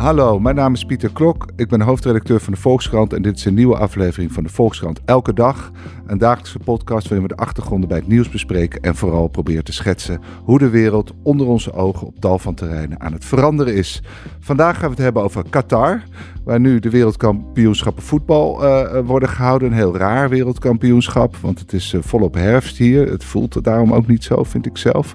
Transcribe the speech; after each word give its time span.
Hallo, 0.00 0.38
mijn 0.38 0.54
naam 0.54 0.74
is 0.74 0.84
Pieter 0.84 1.12
Klok. 1.12 1.46
Ik 1.56 1.68
ben 1.68 1.80
hoofdredacteur 1.80 2.40
van 2.40 2.52
de 2.52 2.58
Volkskrant 2.58 3.12
en 3.12 3.22
dit 3.22 3.36
is 3.36 3.44
een 3.44 3.54
nieuwe 3.54 3.76
aflevering 3.76 4.32
van 4.32 4.42
de 4.42 4.48
Volkskrant 4.48 5.00
Elke 5.04 5.32
Dag. 5.32 5.70
Een 6.06 6.18
dagelijkse 6.18 6.58
podcast 6.58 7.08
waarin 7.08 7.28
we 7.28 7.34
de 7.34 7.42
achtergronden 7.42 7.88
bij 7.88 7.98
het 7.98 8.06
nieuws 8.06 8.28
bespreken 8.28 8.82
en 8.82 8.96
vooral 8.96 9.28
proberen 9.28 9.64
te 9.64 9.72
schetsen 9.72 10.20
hoe 10.44 10.58
de 10.58 10.68
wereld 10.68 11.12
onder 11.22 11.46
onze 11.46 11.72
ogen 11.72 12.06
op 12.06 12.20
tal 12.20 12.38
van 12.38 12.54
terreinen 12.54 13.00
aan 13.00 13.12
het 13.12 13.24
veranderen 13.24 13.74
is. 13.74 14.02
Vandaag 14.38 14.74
gaan 14.74 14.88
we 14.88 14.94
het 14.94 15.04
hebben 15.04 15.22
over 15.22 15.44
Qatar, 15.50 16.02
waar 16.44 16.60
nu 16.60 16.78
de 16.78 16.90
wereldkampioenschappen 16.90 18.02
voetbal 18.02 18.64
uh, 18.64 18.98
worden 19.04 19.28
gehouden. 19.28 19.68
Een 19.68 19.74
heel 19.74 19.96
raar 19.96 20.28
wereldkampioenschap, 20.28 21.36
want 21.36 21.58
het 21.58 21.72
is 21.72 21.92
uh, 21.92 22.02
volop 22.02 22.34
herfst 22.34 22.76
hier. 22.76 23.10
Het 23.10 23.24
voelt 23.24 23.64
daarom 23.64 23.92
ook 23.92 24.06
niet 24.06 24.24
zo, 24.24 24.44
vind 24.44 24.66
ik 24.66 24.76
zelf. 24.76 25.14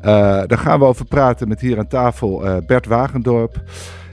Uh, 0.00 0.04
daar 0.46 0.58
gaan 0.58 0.78
we 0.78 0.84
over 0.84 1.06
praten 1.06 1.48
met 1.48 1.60
hier 1.60 1.78
aan 1.78 1.88
tafel 1.88 2.42
Bert 2.66 2.86
Wagendorp 2.86 3.56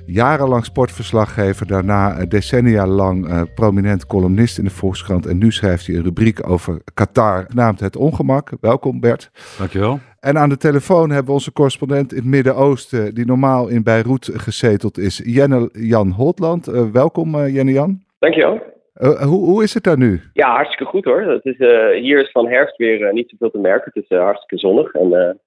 jarenlang 0.05 0.66
sportverslaggever, 0.66 1.67
daarna 1.67 2.25
decennia 2.25 2.88
lang 2.88 3.27
uh, 3.27 3.41
prominent 3.55 4.08
columnist 4.08 4.58
in 4.58 4.63
de 4.63 4.70
Volkskrant. 4.70 5.25
En 5.25 5.38
nu 5.38 5.52
schrijft 5.52 5.88
hij 5.88 5.95
een 5.95 6.03
rubriek 6.03 6.49
over 6.49 6.81
Qatar, 6.94 7.45
genaamd 7.48 7.80
Het 7.80 7.95
Ongemak. 7.95 8.49
Welkom 8.61 8.99
Bert. 8.99 9.31
Dankjewel. 9.58 9.99
En 10.20 10.38
aan 10.38 10.49
de 10.49 10.58
telefoon 10.58 11.09
hebben 11.09 11.25
we 11.25 11.31
onze 11.31 11.52
correspondent 11.52 12.11
in 12.11 12.17
het 12.17 12.27
Midden-Oosten, 12.27 13.16
die 13.16 13.25
normaal 13.25 13.67
in 13.67 13.83
Beirut 13.83 14.31
gezeteld 14.33 14.97
is, 14.97 15.22
Jenne 15.25 15.70
Jan 15.73 16.09
Holtland. 16.09 16.67
Uh, 16.67 16.91
welkom 16.91 17.36
uh, 17.36 17.53
Jenne 17.53 17.72
Jan. 17.72 18.02
Dankjewel. 18.19 18.61
Uh, 18.95 19.22
hoe, 19.22 19.45
hoe 19.45 19.63
is 19.63 19.73
het 19.73 19.83
daar 19.83 19.97
nu? 19.97 20.22
Ja, 20.33 20.53
hartstikke 20.53 20.86
goed 20.86 21.06
hoor. 21.06 21.22
Het 21.22 21.45
is, 21.45 21.58
hier 22.02 22.22
is 22.22 22.31
van 22.31 22.47
herfst 22.47 22.78
weer 22.78 23.13
niet 23.13 23.30
zoveel 23.30 23.52
te 23.52 23.58
merken. 23.58 23.91
Het 23.94 24.03
is 24.03 24.17
hartstikke 24.17 24.58
zonnig 24.58 24.94
en 24.94 25.39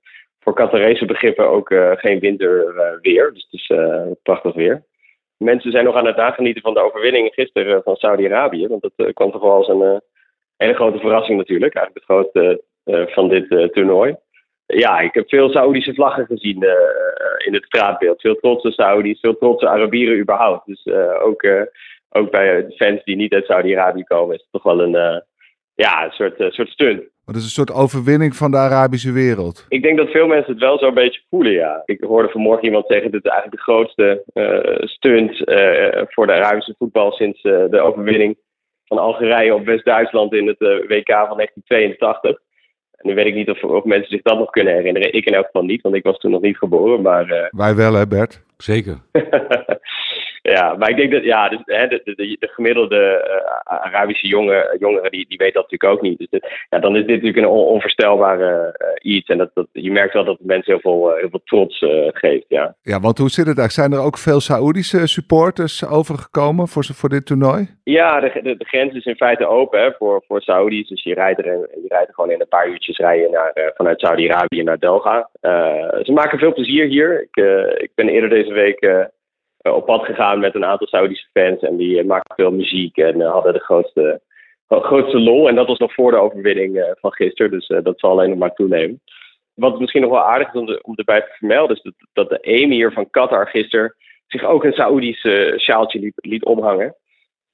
voor 0.49 0.57
Qatarese 0.57 1.05
begrippen 1.05 1.49
ook 1.49 1.71
uh, 1.71 1.93
geen 1.95 2.19
winterweer. 2.19 3.33
dus 3.33 3.47
het 3.51 3.61
is 3.61 3.69
uh, 3.69 4.03
prachtig 4.23 4.55
weer. 4.55 4.85
Mensen 5.37 5.71
zijn 5.71 5.85
nog 5.85 5.95
aan 5.95 6.07
het 6.07 6.17
nagenieten 6.17 6.63
van 6.63 6.75
de 6.75 6.81
overwinning 6.81 7.35
gisteren 7.35 7.83
van 7.83 7.97
Saudi-Arabië. 7.97 8.67
Want 8.67 8.83
dat 8.97 9.13
kwam 9.13 9.31
toch 9.31 9.43
wel 9.43 9.53
als 9.53 9.69
een 9.69 10.01
hele 10.57 10.75
grote 10.75 10.99
verrassing 10.99 11.39
natuurlijk. 11.39 11.75
Eigenlijk 11.75 12.07
het 12.07 12.17
grootste 12.17 12.63
van 13.13 13.29
dit 13.29 13.73
toernooi. 13.73 14.17
Ja, 14.67 15.01
ik 15.01 15.15
heb 15.15 15.29
veel 15.29 15.51
Saoedische 15.51 15.95
vlaggen 15.95 16.27
gezien 16.27 16.63
in 17.47 17.55
het 17.55 17.65
straatbeeld. 17.65 18.21
Veel 18.21 18.35
trotse 18.35 18.71
Saudis, 18.71 19.21
veel 19.21 19.39
trotse 19.39 19.69
Arabieren 19.69 20.19
überhaupt. 20.19 20.67
Dus 20.67 20.87
ook, 21.23 21.47
ook 22.09 22.31
bij 22.31 22.73
fans 22.77 23.05
die 23.05 23.17
niet 23.17 23.35
uit 23.35 23.47
Saudi-Arabië 23.47 24.05
komen 24.05 24.35
is 24.35 24.41
het 24.41 24.53
toch 24.53 24.63
wel 24.63 24.81
een, 24.81 25.23
ja, 25.85 26.05
een 26.05 26.11
soort, 26.11 26.35
soort 26.55 26.69
stunt. 26.69 27.03
Het 27.25 27.37
is 27.37 27.43
een 27.43 27.59
soort 27.61 27.73
overwinning 27.73 28.37
van 28.37 28.51
de 28.51 28.57
Arabische 28.57 29.13
wereld. 29.13 29.67
Ik 29.69 29.83
denk 29.83 29.97
dat 29.97 30.11
veel 30.11 30.27
mensen 30.27 30.53
het 30.53 30.61
wel 30.61 30.79
zo'n 30.79 30.95
beetje 30.95 31.21
voelen, 31.31 31.53
ja. 31.53 31.83
Ik 31.85 32.01
hoorde 32.01 32.29
vanmorgen 32.29 32.65
iemand 32.65 32.85
zeggen: 32.89 33.11
dit 33.11 33.25
is 33.25 33.31
eigenlijk 33.31 33.61
de 33.61 33.73
grootste 33.73 34.23
uh, 34.35 34.87
stunt 34.89 35.31
uh, 35.49 36.03
voor 36.09 36.27
de 36.27 36.33
Arabische 36.33 36.75
voetbal 36.79 37.13
sinds 37.13 37.45
uh, 37.45 37.65
de 37.71 37.81
overwinning 37.81 38.37
van 38.85 38.99
Algerije 38.99 39.55
op 39.55 39.65
West-Duitsland 39.65 40.33
in 40.33 40.47
het 40.47 40.59
WK 40.59 41.11
van 41.29 41.37
1982. 41.37 42.31
En 42.91 43.09
nu 43.09 43.15
weet 43.15 43.27
ik 43.27 43.35
niet 43.35 43.51
of, 43.51 43.65
of, 43.65 43.85
mensen 43.85 44.11
zich 44.11 44.23
dat 44.23 44.39
nog 44.39 44.51
kunnen 44.51 44.75
herinneren. 44.75 45.13
Ik 45.13 45.25
in 45.25 45.35
elk 45.35 45.47
geval 45.47 45.63
niet, 45.65 45.83
want 45.83 45.95
ik 45.95 46.05
was 46.05 46.19
toen 46.19 46.31
nog 46.31 46.41
niet 46.41 46.59
geboren. 46.59 47.03
Maar, 47.03 47.49
Wij 47.51 47.75
wel, 47.75 47.95
hè, 47.95 48.07
Bert? 48.07 48.43
Zeker. 48.57 48.99
Ja, 50.51 50.75
maar 50.75 50.91
ik 50.91 50.97
denk 50.97 51.13
dat 51.13 51.25
ja, 51.25 51.49
de, 51.49 51.63
de, 51.65 52.03
de, 52.05 52.37
de 52.39 52.49
gemiddelde 52.49 53.29
uh, 53.29 53.83
Arabische 53.83 54.27
jongen, 54.27 54.77
jongeren 54.79 55.11
die, 55.11 55.27
die 55.29 55.39
weet 55.39 55.55
dat 55.55 55.63
natuurlijk 55.63 55.93
ook 55.93 56.03
niet. 56.03 56.19
Dus 56.19 56.41
ja, 56.71 56.79
dan 56.79 56.97
is 56.97 57.07
dit 57.07 57.23
natuurlijk 57.23 57.37
een 57.37 57.53
on, 57.53 57.67
onvoorstelbare 57.67 58.77
uh, 58.79 59.13
iets. 59.15 59.29
En 59.29 59.39
dat, 59.39 59.51
dat, 59.55 59.67
je 59.73 59.93
merkt 59.93 60.13
wel 60.13 60.25
dat 60.25 60.39
het 60.39 60.47
mensen 60.47 60.73
heel 60.73 60.81
veel, 60.81 61.11
uh, 61.11 61.21
heel 61.21 61.29
veel 61.31 61.43
trots 61.45 61.85
geeft. 62.13 62.45
Ja. 62.49 62.75
ja, 62.83 63.01
want 63.01 63.19
hoe 63.19 63.31
zit 63.31 63.47
het 63.47 63.59
eigenlijk? 63.59 63.91
Zijn 63.91 63.93
er 63.93 64.07
ook 64.07 64.19
veel 64.19 64.41
Saoedische 64.41 65.07
supporters 65.07 65.87
overgekomen 65.87 66.69
voor, 66.69 66.85
voor 66.85 67.09
dit 67.09 67.27
toernooi? 67.27 67.69
Ja, 67.85 68.21
de, 68.21 68.31
de, 68.43 68.65
grens 68.65 68.95
is 68.95 69.05
in 69.05 69.17
feite 69.17 69.47
open 69.47 69.81
hè, 69.81 69.93
voor, 69.93 70.23
voor 70.27 70.41
Saoedi's. 70.41 70.89
Dus 70.89 71.03
je 71.03 71.15
rijdt, 71.15 71.39
er, 71.39 71.45
je 71.83 71.89
rijdt 71.89 72.09
er 72.09 72.15
gewoon 72.15 72.31
in 72.31 72.41
een 72.41 72.49
paar 72.49 72.69
uurtjes 72.69 72.97
rijden 72.97 73.31
naar, 73.31 73.73
vanuit 73.75 74.01
Saudi-Arabië 74.01 74.63
naar 74.63 74.79
Doha. 74.79 75.29
ze 76.03 76.13
maken 76.15 76.39
veel 76.39 76.53
plezier 76.53 76.87
hier. 76.87 77.23
Ik, 77.23 77.37
ik 77.81 77.91
ben 77.95 78.09
eerder 78.09 78.31
deze 78.31 78.53
week 78.53 79.09
op 79.75 79.87
pad 79.87 80.05
gegaan 80.05 80.39
met 80.39 80.55
een 80.55 80.65
aantal 80.65 80.87
Saudische 80.87 81.29
fans. 81.33 81.61
En 81.63 81.77
die 81.77 82.05
maakten 82.05 82.35
veel 82.35 82.51
muziek 82.51 82.97
en 82.97 83.21
hadden 83.21 83.53
de 83.53 83.59
grootste, 83.59 84.21
grootste 84.69 85.19
lol. 85.21 85.49
En 85.49 85.55
dat 85.55 85.67
was 85.67 85.79
nog 85.79 85.95
voor 85.95 86.11
de 86.11 86.17
overwinning 86.17 86.95
van 87.01 87.13
gisteren. 87.13 87.51
Dus 87.51 87.67
dat 87.83 87.99
zal 87.99 88.11
alleen 88.11 88.29
nog 88.29 88.39
maar 88.39 88.55
toenemen. 88.55 89.01
Wat 89.55 89.81
misschien 89.81 90.03
nog 90.03 90.11
wel 90.11 90.25
aardig 90.25 90.55
is 90.55 90.81
om, 90.83 90.95
erbij 90.95 91.21
te 91.21 91.35
vermelden, 91.39 91.77
is 91.77 91.83
dat, 91.83 91.95
dat 92.13 92.29
de 92.29 92.39
emir 92.39 92.93
van 92.93 93.11
Qatar 93.11 93.47
gisteren 93.47 93.95
zich 94.27 94.45
ook 94.45 94.65
een 94.65 94.73
Saoedisch 94.73 95.27
sjaaltje 95.57 95.99
liet, 95.99 96.15
liet 96.17 96.45
omhangen. 96.45 96.95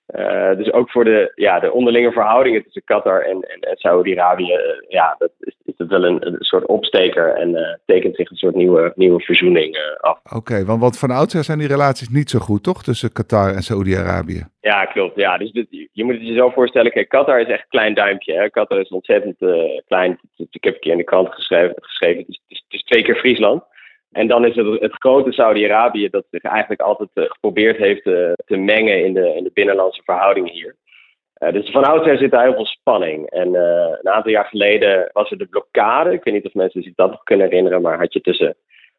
Uh, 0.07 0.57
dus 0.57 0.73
ook 0.73 0.91
voor 0.91 1.05
de, 1.05 1.33
ja, 1.35 1.61
de 1.61 1.73
onderlinge 1.73 2.13
verhoudingen 2.13 2.63
tussen 2.63 2.85
Qatar 2.85 3.21
en, 3.21 3.41
en, 3.41 3.61
en 3.61 3.77
Saudi-Arabië, 3.77 4.53
uh, 4.53 4.89
ja, 4.89 5.15
dat 5.19 5.31
is, 5.41 5.55
is 5.65 5.75
het 5.77 5.89
wel 5.89 6.05
een, 6.05 6.27
een 6.27 6.37
soort 6.39 6.67
opsteker 6.67 7.35
en 7.35 7.51
uh, 7.51 7.75
tekent 7.87 8.17
zich 8.17 8.31
een 8.31 8.37
soort 8.37 8.55
nieuwe, 8.55 8.93
nieuwe 8.95 9.21
verzoening 9.21 9.97
af. 10.01 10.19
Oké, 10.25 10.37
okay, 10.37 10.65
want, 10.65 10.81
want 10.81 10.99
van 10.99 11.11
oudsher 11.11 11.45
zijn 11.45 11.59
die 11.59 11.69
relaties 11.69 12.09
niet 12.09 12.31
zo 12.31 12.39
goed, 12.39 12.63
toch, 12.63 12.83
tussen 12.83 13.13
Qatar 13.13 13.55
en 13.55 13.63
Saudi-Arabië? 13.63 14.47
Ja, 14.61 14.85
klopt. 14.85 15.17
Ja, 15.17 15.39
dus 15.39 15.53
dit, 15.53 15.67
je 15.93 16.05
moet 16.05 16.15
het 16.15 16.27
je 16.27 16.35
zo 16.35 16.51
voorstellen, 16.51 16.93
kijk, 16.93 17.09
Qatar 17.09 17.41
is 17.41 17.49
echt 17.49 17.63
een 17.63 17.69
klein 17.69 17.95
duimpje. 17.95 18.35
Hè? 18.35 18.51
Qatar 18.51 18.81
is 18.81 18.89
ontzettend 18.89 19.37
klein. 19.87 20.19
Ik 20.51 20.65
heb 20.65 20.75
een 20.75 20.81
keer 20.81 20.93
in 20.93 20.99
de 20.99 21.05
krant 21.05 21.35
geschreven, 21.35 21.75
geschreven 21.81 22.19
het, 22.19 22.29
is, 22.49 22.65
het 22.69 22.75
is 22.75 22.83
twee 22.83 23.03
keer 23.03 23.17
Friesland. 23.17 23.63
En 24.15 24.27
dan 24.27 24.45
is 24.45 24.57
het 24.57 24.81
het 24.81 24.93
grote 24.93 25.33
Saudi-Arabië 25.33 26.09
dat 26.11 26.25
zich 26.31 26.43
eigenlijk 26.43 26.81
altijd 26.81 27.09
uh, 27.15 27.25
geprobeerd 27.25 27.77
heeft 27.77 28.07
uh, 28.07 28.33
te 28.47 28.57
mengen 28.57 29.05
in 29.05 29.15
de, 29.15 29.35
in 29.35 29.45
de 29.45 29.51
binnenlandse 29.55 30.03
verhoudingen 30.05 30.53
hier. 30.53 30.77
Uh, 31.39 31.53
dus 31.53 31.71
van 31.71 31.85
oudsher 31.85 32.19
zit 32.19 32.31
daar 32.31 32.43
heel 32.43 32.55
veel 32.55 32.67
spanning. 32.67 33.31
En 33.31 33.55
een 33.55 34.09
aantal 34.09 34.31
jaar 34.31 34.45
geleden 34.45 35.11
was 35.13 35.31
er 35.31 35.39
de 35.39 35.47
blokkade. 35.47 36.13
Ik 36.13 36.25
weet 36.25 36.35
niet 36.35 36.47
of 36.47 36.55
mensen 36.55 36.83
zich 36.83 36.95
dat 36.95 37.11
nog 37.11 37.23
kunnen 37.23 37.49
herinneren, 37.49 37.83
maar 37.83 37.99
had 37.99 38.13
je 38.13 38.21
tussen 38.21 38.57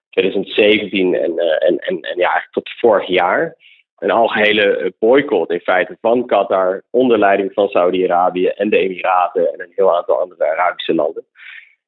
2017 0.10 1.16
en, 1.16 1.40
en, 1.40 1.78
en, 1.78 2.00
en 2.02 2.18
ja, 2.18 2.30
eigenlijk 2.30 2.52
tot 2.52 2.70
vorig 2.80 3.08
jaar 3.08 3.56
een 3.98 4.12
algehele 4.12 4.94
boycott 5.00 5.52
in 5.52 5.60
feite 5.60 5.98
van 6.02 6.26
Qatar 6.26 6.84
onder 6.90 7.20
leiding 7.20 7.54
van 7.54 7.68
Saudi-Arabië 7.68 8.48
en 8.48 8.70
de 8.70 8.78
Emiraten 8.78 9.54
en 9.54 9.62
een 9.62 9.72
heel 9.76 9.96
aantal 9.96 10.20
andere 10.20 10.46
Arabische 10.46 10.94
landen. 10.94 11.26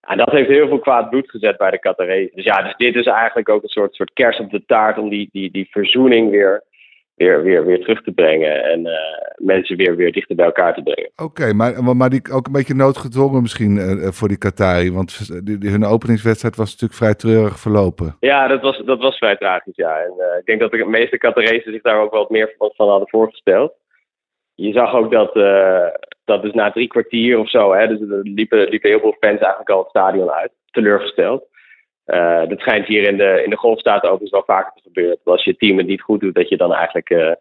En 0.07 0.18
dat 0.18 0.31
heeft 0.31 0.50
heel 0.50 0.68
veel 0.68 0.79
kwaad 0.79 1.09
bloed 1.09 1.29
gezet 1.29 1.57
bij 1.57 1.72
de 1.72 1.79
Qatarezen. 1.79 2.35
Dus 2.35 2.45
ja, 2.45 2.62
dus 2.62 2.75
dit 2.78 2.95
is 2.95 3.06
eigenlijk 3.06 3.50
ook 3.50 3.63
een 3.63 3.69
soort, 3.69 3.94
soort 3.94 4.13
kers 4.13 4.40
op 4.40 4.51
de 4.51 4.63
taart 4.66 4.97
om 4.97 5.09
die, 5.09 5.29
die, 5.31 5.51
die 5.51 5.68
verzoening 5.72 6.31
weer, 6.31 6.63
weer, 7.16 7.44
weer, 7.44 7.66
weer 7.66 7.79
terug 7.79 8.03
te 8.03 8.12
brengen. 8.12 8.63
En 8.63 8.79
uh, 8.79 8.94
mensen 9.35 9.78
weer, 9.78 9.96
weer 9.96 10.12
dichter 10.12 10.35
bij 10.35 10.46
elkaar 10.46 10.73
te 10.73 10.84
brengen. 10.84 11.12
Oké, 11.16 11.23
okay, 11.23 11.51
maar, 11.51 11.96
maar 11.96 12.09
die 12.09 12.31
ook 12.31 12.46
een 12.46 12.51
beetje 12.51 12.73
noodgedwongen 12.73 13.41
misschien 13.41 13.75
uh, 13.75 14.07
voor 14.12 14.28
die 14.28 14.38
Qatari. 14.38 14.91
Want 14.91 15.46
die, 15.46 15.57
die, 15.57 15.69
hun 15.69 15.85
openingswedstrijd 15.85 16.56
was 16.56 16.72
natuurlijk 16.72 17.00
vrij 17.00 17.16
treurig 17.16 17.59
verlopen. 17.59 18.16
Ja, 18.19 18.47
dat 18.47 18.62
was, 18.62 18.81
dat 18.85 19.00
was 19.00 19.17
vrij 19.17 19.35
tragisch, 19.35 19.75
ja. 19.75 20.00
En 20.00 20.13
uh, 20.17 20.40
ik 20.40 20.46
denk 20.46 20.59
dat 20.59 20.72
de 20.72 20.85
meeste 20.85 21.17
Qatarezen 21.17 21.72
zich 21.72 21.81
daar 21.81 22.01
ook 22.01 22.12
wel 22.12 22.22
wat 22.22 22.29
meer 22.29 22.56
van, 22.57 22.72
van 22.75 22.90
hadden 22.90 23.09
voorgesteld. 23.09 23.73
Je 24.56 24.72
zag 24.72 24.94
ook 24.94 25.12
dat 25.12 25.35
dat 26.28 26.44
is 26.44 26.54
na 26.54 26.72
drie 26.72 26.88
kwartier 26.88 27.40
of 27.40 27.50
zo. 27.50 27.74
Hè, 27.74 27.88
dus 27.88 28.00
er 28.00 28.20
liepen, 28.24 28.70
liepen 28.70 28.90
heel 28.90 29.00
veel 29.00 29.16
fans 29.20 29.40
eigenlijk 29.40 29.70
al 29.70 29.80
het 29.80 29.90
stadion 29.90 30.32
uit. 30.32 30.52
Teleurgesteld. 30.72 31.48
Uh, 32.06 32.48
dat 32.48 32.60
schijnt 32.60 32.86
hier 32.86 33.04
in 33.04 33.18
de, 33.18 33.42
in 33.44 33.50
de 33.50 33.56
golfstaten 33.58 34.10
overigens 34.10 34.32
wel 34.32 34.56
vaker 34.56 34.72
te 34.76 34.82
gebeuren. 34.82 35.18
Als 35.24 35.44
je 35.44 35.56
team 35.56 35.78
het 35.78 35.88
niet 35.88 36.02
goed 36.02 36.20
doet, 36.20 36.35
dat 36.35 36.50
je 36.50 36.58
dan 36.58 36.74
eigenlijk 36.74 37.09
uh, 37.09 37.32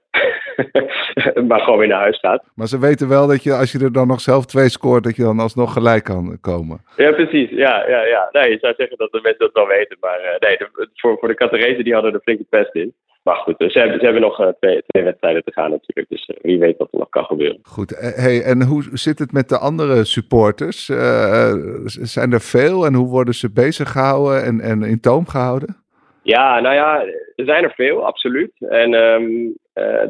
maar 1.49 1.61
gewoon 1.61 1.79
weer 1.79 1.89
naar 1.89 2.01
huis 2.01 2.19
gaat. 2.19 2.45
Maar 2.55 2.67
ze 2.67 2.79
weten 2.79 3.09
wel 3.09 3.27
dat 3.27 3.43
je, 3.43 3.53
als 3.53 3.73
je 3.73 3.79
er 3.79 3.93
dan 3.93 4.07
nog 4.07 4.21
zelf 4.21 4.47
twee 4.47 4.69
scoort, 4.69 5.05
dat 5.05 5.17
je 5.17 5.23
dan 5.23 5.39
alsnog 5.39 5.73
gelijk 5.73 6.05
kan 6.05 6.39
komen. 6.41 6.81
Ja, 6.97 7.13
precies. 7.13 7.51
Ja, 7.51 7.89
ja, 7.89 8.05
ja. 8.05 8.29
Nee, 8.33 8.51
je 8.51 8.59
zou 8.61 8.75
zeggen 8.77 8.97
dat 8.97 9.13
de 9.13 9.21
mensen 9.23 9.45
dat 9.45 9.53
wel 9.53 9.67
weten. 9.67 9.97
Maar 10.01 10.21
uh, 10.21 10.49
nee, 10.49 10.57
de, 10.57 10.89
voor, 10.95 11.19
voor 11.19 11.29
de 11.29 11.35
Qatarese 11.35 11.83
die 11.83 11.95
hadden 11.95 12.13
er 12.13 12.21
flinke 12.21 12.45
pest 12.49 12.75
in. 12.75 12.95
Maar 13.27 13.37
goed, 13.37 13.55
ze 13.59 13.79
hebben, 13.79 13.99
ze 13.99 14.05
hebben 14.05 14.23
nog 14.23 14.41
uh, 14.41 14.49
twee, 14.61 14.83
twee, 14.87 15.05
wedstrijden 15.05 15.45
te 15.45 15.53
gaan 15.53 15.71
natuurlijk. 15.71 16.09
Dus 16.09 16.29
uh, 16.29 16.37
wie 16.43 16.59
weet 16.59 16.77
wat 16.77 16.89
er 16.93 16.99
nog 16.99 17.09
kan 17.09 17.25
gebeuren. 17.25 17.59
Goed. 17.63 17.91
Hey, 17.99 18.43
en 18.43 18.63
hoe 18.63 18.83
zit 18.93 19.19
het 19.19 19.33
met 19.33 19.49
de 19.49 19.59
andere 19.59 20.05
supporters? 20.05 20.89
Uh, 20.89 21.53
zijn 21.85 22.33
er 22.33 22.41
veel 22.41 22.87
en 22.87 22.95
hoe 22.95 23.09
worden 23.09 23.35
ze 23.35 23.53
bezig 23.53 23.93
gehouden 23.93 24.45
en, 24.45 24.61
en 24.61 24.83
in 24.83 25.01
toom 25.01 25.27
gehouden? 25.27 25.77
Ja, 26.23 26.61
nou 26.61 26.75
ja, 26.75 27.05
er 27.37 27.45
zijn 27.45 27.65
er 27.65 27.73
veel, 27.77 28.07
absoluut. 28.07 28.53
En 28.59 28.95
um, 28.95 29.55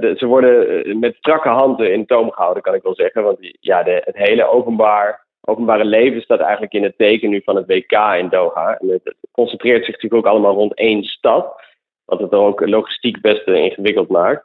de, 0.01 0.15
ze 0.17 0.27
worden 0.27 0.99
met 0.99 1.15
strakke 1.17 1.49
handen 1.49 1.93
in 1.93 2.07
toom 2.07 2.31
gehouden, 2.31 2.63
kan 2.63 2.75
ik 2.75 2.83
wel 2.83 2.95
zeggen. 2.95 3.23
Want 3.23 3.39
ja, 3.61 3.83
de, 3.83 4.03
het 4.05 4.17
hele 4.17 4.49
openbaar 4.49 5.25
openbare 5.49 5.85
leven 5.85 6.21
staat 6.21 6.41
eigenlijk 6.41 6.73
in 6.73 6.83
het 6.83 6.99
teken 6.99 7.31
nu 7.31 7.41
van 7.45 7.57
het 7.57 7.67
WK 7.67 7.93
in 8.19 8.29
Doha. 8.29 8.79
En 8.79 8.89
het, 8.89 9.15
concentreert 9.33 9.85
zich 9.85 9.95
natuurlijk 9.95 10.27
ook 10.27 10.33
allemaal 10.33 10.55
rond 10.55 10.75
één 10.75 11.03
stad. 11.05 11.65
Wat 12.07 12.21
het 12.21 12.33
ook 12.33 12.67
logistiek 12.67 13.21
best 13.21 13.47
ingewikkeld 13.47 14.09
maakt. 14.09 14.45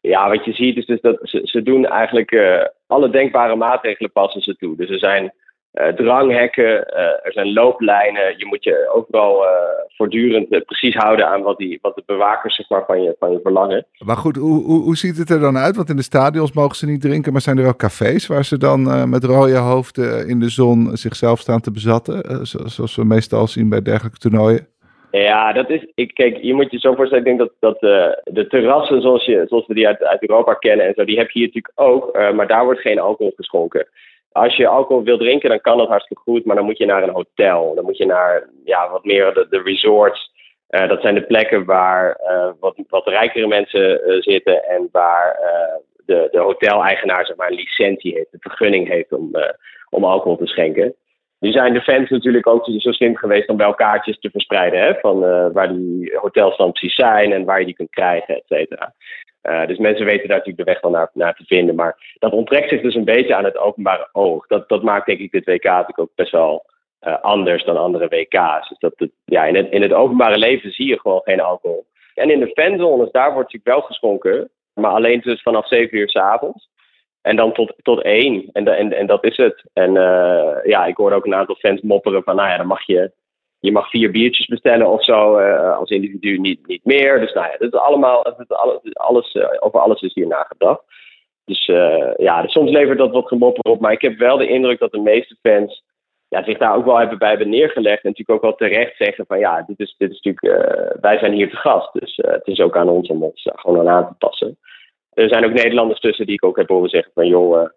Ja, 0.00 0.28
wat 0.28 0.44
je 0.44 0.52
ziet 0.52 0.76
is 0.76 0.86
dus 0.86 1.00
dat 1.00 1.18
ze, 1.22 1.40
ze 1.44 1.62
doen 1.62 1.86
eigenlijk 1.86 2.36
alle 2.86 3.10
denkbare 3.10 3.56
maatregelen 3.56 4.12
passen 4.12 4.40
ze 4.40 4.56
toe. 4.56 4.76
Dus 4.76 4.90
er 4.90 4.98
zijn 4.98 5.32
uh, 5.72 5.88
dranghekken, 5.88 6.94
er 7.24 7.32
zijn 7.32 7.52
looplijnen. 7.52 8.38
Je 8.38 8.46
moet 8.46 8.64
je 8.64 8.90
overal 8.94 9.44
voortdurend 9.88 10.64
precies 10.64 10.94
houden 10.94 11.28
aan 11.28 11.42
wat, 11.42 11.58
die, 11.58 11.78
wat 11.82 11.94
de 11.94 12.02
bewakers 12.06 12.54
zeg 12.54 12.68
maar, 12.68 12.84
van, 12.86 13.02
je, 13.02 13.16
van 13.18 13.32
je 13.32 13.40
verlangen. 13.42 13.86
Maar 13.98 14.16
goed, 14.16 14.36
hoe, 14.36 14.64
hoe, 14.64 14.82
hoe 14.82 14.96
ziet 14.96 15.16
het 15.16 15.30
er 15.30 15.40
dan 15.40 15.56
uit? 15.56 15.76
Want 15.76 15.88
in 15.88 15.96
de 15.96 16.02
stadions 16.02 16.52
mogen 16.52 16.76
ze 16.76 16.86
niet 16.86 17.00
drinken, 17.00 17.32
maar 17.32 17.40
zijn 17.40 17.58
er 17.58 17.68
ook 17.68 17.76
cafés 17.76 18.26
waar 18.26 18.44
ze 18.44 18.58
dan 18.58 19.08
met 19.10 19.24
rode 19.24 19.56
hoofden 19.56 20.28
in 20.28 20.40
de 20.40 20.48
zon 20.48 20.96
zichzelf 20.96 21.40
staan 21.40 21.60
te 21.60 21.70
bezatten? 21.70 22.46
zoals 22.46 22.96
we 22.96 23.04
meestal 23.04 23.46
zien 23.46 23.68
bij 23.68 23.82
dergelijke 23.82 24.18
toernooien? 24.18 24.73
Ja, 25.22 25.52
dat 25.52 25.70
is. 25.70 25.86
Ik, 25.94 26.14
kijk, 26.14 26.36
je 26.36 26.54
moet 26.54 26.70
je 26.70 26.78
zo 26.78 26.94
voorstellen. 26.94 27.26
Ik 27.26 27.36
denk 27.36 27.50
dat, 27.60 27.78
dat 27.78 27.80
de 28.24 28.46
terrassen 28.48 29.02
zoals, 29.02 29.24
je, 29.24 29.44
zoals 29.48 29.66
we 29.66 29.74
die 29.74 29.86
uit, 29.86 30.02
uit 30.02 30.22
Europa 30.22 30.54
kennen 30.54 30.86
en 30.86 30.94
zo, 30.94 31.04
die 31.04 31.18
heb 31.18 31.30
je 31.30 31.38
hier 31.38 31.46
natuurlijk 31.46 31.80
ook. 31.80 32.12
maar 32.34 32.46
daar 32.46 32.64
wordt 32.64 32.80
geen 32.80 32.98
alcohol 32.98 33.32
geschonken 33.36 33.86
als 34.34 34.56
je 34.56 34.66
alcohol 34.66 35.02
wil 35.02 35.18
drinken, 35.18 35.48
dan 35.48 35.60
kan 35.60 35.78
dat 35.78 35.88
hartstikke 35.88 36.22
goed. 36.22 36.44
Maar 36.44 36.56
dan 36.56 36.64
moet 36.64 36.78
je 36.78 36.86
naar 36.86 37.02
een 37.02 37.14
hotel. 37.14 37.74
Dan 37.74 37.84
moet 37.84 37.96
je 37.96 38.06
naar 38.06 38.48
ja, 38.64 38.90
wat 38.90 39.04
meer 39.04 39.34
de, 39.34 39.62
resorts. 39.64 40.32
Uh, 40.70 40.88
dat 40.88 41.00
zijn 41.00 41.14
de 41.14 41.22
plekken 41.22 41.64
waar 41.64 42.20
wat, 42.60 42.76
wat 42.88 43.06
rijkere 43.06 43.46
mensen 43.46 44.00
zitten. 44.22 44.64
En 44.64 44.88
waar 44.92 45.38
de, 46.06 46.28
de 46.30 46.38
hoteleigenaar 46.38 47.26
zeg 47.26 47.36
maar, 47.36 47.48
een 47.48 47.56
licentie 47.56 48.14
heeft, 48.14 48.32
een 48.32 48.40
vergunning 48.40 48.88
heeft 48.88 49.12
om, 49.12 49.30
om 49.90 50.04
alcohol 50.04 50.36
te 50.36 50.46
schenken. 50.46 50.94
Nu 51.38 51.52
zijn 51.52 51.72
de 51.72 51.82
fans 51.82 52.10
natuurlijk 52.10 52.46
ook 52.46 52.68
zo 52.78 52.92
slim 52.92 53.16
geweest 53.16 53.48
om 53.48 53.56
wel 53.56 53.74
kaartjes 53.74 54.18
te 54.18 54.30
verspreiden. 54.30 54.80
Hè, 54.80 54.94
van 54.94 55.20
waar 55.52 55.72
die 55.72 56.16
hotels 56.16 56.56
precies 56.56 56.94
zijn 56.94 57.32
en 57.32 57.44
waar 57.44 57.58
je 57.58 57.64
die 57.64 57.74
kunt 57.74 57.90
krijgen, 57.90 58.36
et 58.36 58.44
cetera. 58.46 58.94
Uh, 59.50 59.66
dus 59.66 59.78
mensen 59.78 60.04
weten 60.04 60.28
daar 60.28 60.38
natuurlijk 60.38 60.66
de 60.66 60.72
weg 60.72 60.80
wel 60.80 60.90
naar, 60.90 61.10
naar, 61.12 61.34
te 61.34 61.44
vinden. 61.44 61.74
Maar 61.74 62.16
dat 62.18 62.32
onttrekt 62.32 62.68
zich 62.68 62.80
dus 62.80 62.94
een 62.94 63.04
beetje 63.04 63.34
aan 63.34 63.44
het 63.44 63.58
openbare 63.58 64.08
oog. 64.12 64.46
Dat, 64.46 64.68
dat 64.68 64.82
maakt 64.82 65.06
denk 65.06 65.18
ik 65.18 65.30
dit 65.30 65.44
WK 65.44 65.64
natuurlijk 65.64 65.98
ook 65.98 66.14
best 66.14 66.30
wel 66.30 66.66
uh, 67.06 67.20
anders 67.20 67.64
dan 67.64 67.76
andere 67.76 68.08
WK's. 68.08 68.68
Dus 68.68 68.78
dat 68.78 69.08
ja, 69.24 69.44
in, 69.44 69.54
het, 69.54 69.70
in 69.70 69.82
het 69.82 69.92
openbare 69.92 70.38
leven 70.38 70.72
zie 70.72 70.86
je 70.86 71.00
gewoon 71.00 71.20
geen 71.24 71.40
alcohol. 71.40 71.86
En 72.14 72.30
in 72.30 72.40
de 72.40 72.52
fanzones, 72.54 73.10
daar 73.10 73.32
wordt 73.32 73.52
natuurlijk 73.52 73.78
wel 73.78 73.80
geschonken. 73.80 74.50
Maar 74.74 74.90
alleen 74.90 75.20
dus 75.20 75.42
vanaf 75.42 75.66
7 75.68 75.98
uur 75.98 76.08
s 76.08 76.16
avonds. 76.16 76.68
En 77.24 77.36
dan 77.36 77.52
tot, 77.52 77.74
tot 77.82 78.02
1. 78.02 78.50
En, 78.52 78.68
en, 78.68 78.92
en 78.92 79.06
dat 79.06 79.24
is 79.24 79.36
het. 79.36 79.64
En 79.72 79.94
uh, 79.94 80.56
ja, 80.64 80.84
ik 80.86 80.96
hoor 80.96 81.12
ook 81.12 81.26
een 81.26 81.34
aantal 81.34 81.54
fans 81.54 81.80
mopperen 81.80 82.22
van, 82.22 82.36
nou 82.36 82.48
ja, 82.48 82.56
dan 82.56 82.66
mag 82.66 82.86
je 82.86 83.12
je 83.60 83.72
mag 83.72 83.90
vier 83.90 84.10
biertjes 84.10 84.46
bestellen 84.46 84.90
of 84.90 85.04
zo 85.04 85.38
uh, 85.38 85.76
als 85.78 85.90
individu 85.90 86.38
niet, 86.38 86.66
niet 86.66 86.84
meer. 86.84 87.20
Dus 87.20 87.32
nou 87.32 87.46
ja, 87.46 87.56
dat 87.58 87.72
is 87.72 87.80
allemaal, 87.80 88.22
dat 88.22 88.48
alles, 88.48 88.78
alles 88.92 89.34
uh, 89.34 89.46
over 89.58 89.80
alles 89.80 90.00
is 90.00 90.14
hier 90.14 90.26
nagedacht. 90.26 90.82
Dus 91.44 91.66
ja, 92.16 92.42
dus 92.42 92.52
soms 92.52 92.70
levert 92.70 92.98
dat 92.98 93.12
wat 93.12 93.28
gemopper 93.28 93.70
op. 93.70 93.80
Maar 93.80 93.92
ik 93.92 94.02
heb 94.02 94.18
wel 94.18 94.36
de 94.36 94.48
indruk 94.48 94.78
dat 94.78 94.92
de 94.92 95.00
meeste 95.00 95.36
fans 95.42 95.82
ja, 96.28 96.44
zich 96.44 96.58
daar 96.58 96.76
ook 96.76 96.84
wel 96.84 96.98
hebben 96.98 97.18
bij 97.18 97.28
hebben 97.28 97.48
neergelegd. 97.48 98.02
En 98.02 98.08
natuurlijk 98.10 98.30
ook 98.30 98.58
wel 98.58 98.68
terecht 98.68 98.96
zeggen 98.96 99.26
van 99.26 99.38
ja, 99.38 99.64
dit 99.66 99.80
is, 99.80 99.94
dit 99.98 100.10
is 100.10 100.20
natuurlijk, 100.20 101.00
wij 101.00 101.18
zijn 101.18 101.32
hier 101.32 101.50
te 101.50 101.56
gast. 101.56 101.92
Dus 101.92 102.16
het 102.16 102.46
is 102.46 102.60
ook 102.60 102.76
aan 102.76 102.88
ons 102.88 103.08
om 103.08 103.22
ons 103.22 103.48
gewoon 103.54 103.88
aan 103.88 104.08
te 104.08 104.14
passen. 104.18 104.58
Er 105.14 105.28
zijn 105.28 105.44
ook 105.44 105.52
Nederlanders 105.52 106.00
tussen 106.00 106.26
die 106.26 106.34
ik 106.34 106.44
ook 106.44 106.56
heb 106.56 106.68
horen 106.68 106.88
zeggen 106.88 107.10
van 107.14 107.26
joh, 107.26 107.68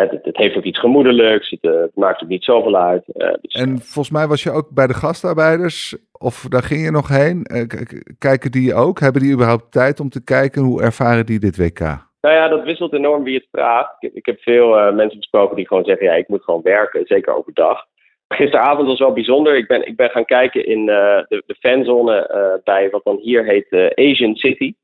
het, 0.00 0.18
het, 0.22 0.36
heeft 0.36 0.56
ook 0.56 0.64
iets 0.64 0.78
gemoedelijks, 0.78 1.50
het, 1.50 1.62
uh, 1.62 1.80
het 1.80 1.96
maakt 1.96 2.22
ook 2.22 2.28
niet 2.28 2.44
zoveel 2.44 2.76
uit. 2.76 3.04
Uh, 3.06 3.28
dus, 3.40 3.54
en 3.54 3.78
volgens 3.78 4.10
mij 4.10 4.26
was 4.26 4.42
je 4.42 4.50
ook 4.50 4.70
bij 4.70 4.86
de 4.86 4.94
gastarbeiders, 4.94 5.96
of 6.12 6.46
daar 6.48 6.62
ging 6.62 6.84
je 6.84 6.90
nog 6.90 7.08
heen. 7.08 7.46
Kijken 8.18 8.50
die 8.50 8.74
ook? 8.74 9.00
Hebben 9.00 9.22
die 9.22 9.32
überhaupt 9.32 9.72
tijd 9.72 10.00
om 10.00 10.08
te 10.08 10.24
kijken? 10.24 10.62
Hoe 10.62 10.82
ervaren 10.82 11.26
die 11.26 11.38
dit 11.38 11.56
WK? 11.56 11.80
Nou 12.20 12.34
ja, 12.34 12.48
dat 12.48 12.64
wisselt 12.64 12.92
enorm 12.92 13.24
wie 13.24 13.34
het 13.34 13.48
vraagt. 13.50 13.96
Ik, 13.98 14.14
ik 14.14 14.26
heb 14.26 14.40
veel 14.40 14.92
mensen 14.92 15.16
gesproken 15.16 15.56
die 15.56 15.66
gewoon 15.66 15.84
zeggen: 15.84 16.06
ja, 16.06 16.12
ik 16.12 16.28
moet 16.28 16.44
gewoon 16.44 16.62
werken, 16.62 17.06
zeker 17.06 17.34
overdag. 17.34 17.84
Gisteravond 18.28 18.88
was 18.88 18.98
wel 18.98 19.12
bijzonder. 19.12 19.56
Ik 19.56 19.68
ben, 19.68 19.86
ik 19.86 19.96
ben 19.96 20.10
gaan 20.10 20.24
kijken 20.24 20.66
in 20.66 20.86
de, 20.86 21.42
de 21.46 21.54
fanzone 21.54 22.60
bij 22.64 22.90
wat 22.90 23.04
dan 23.04 23.18
hier 23.22 23.44
heet 23.44 23.94
Asian 23.94 24.36
City. 24.36 24.74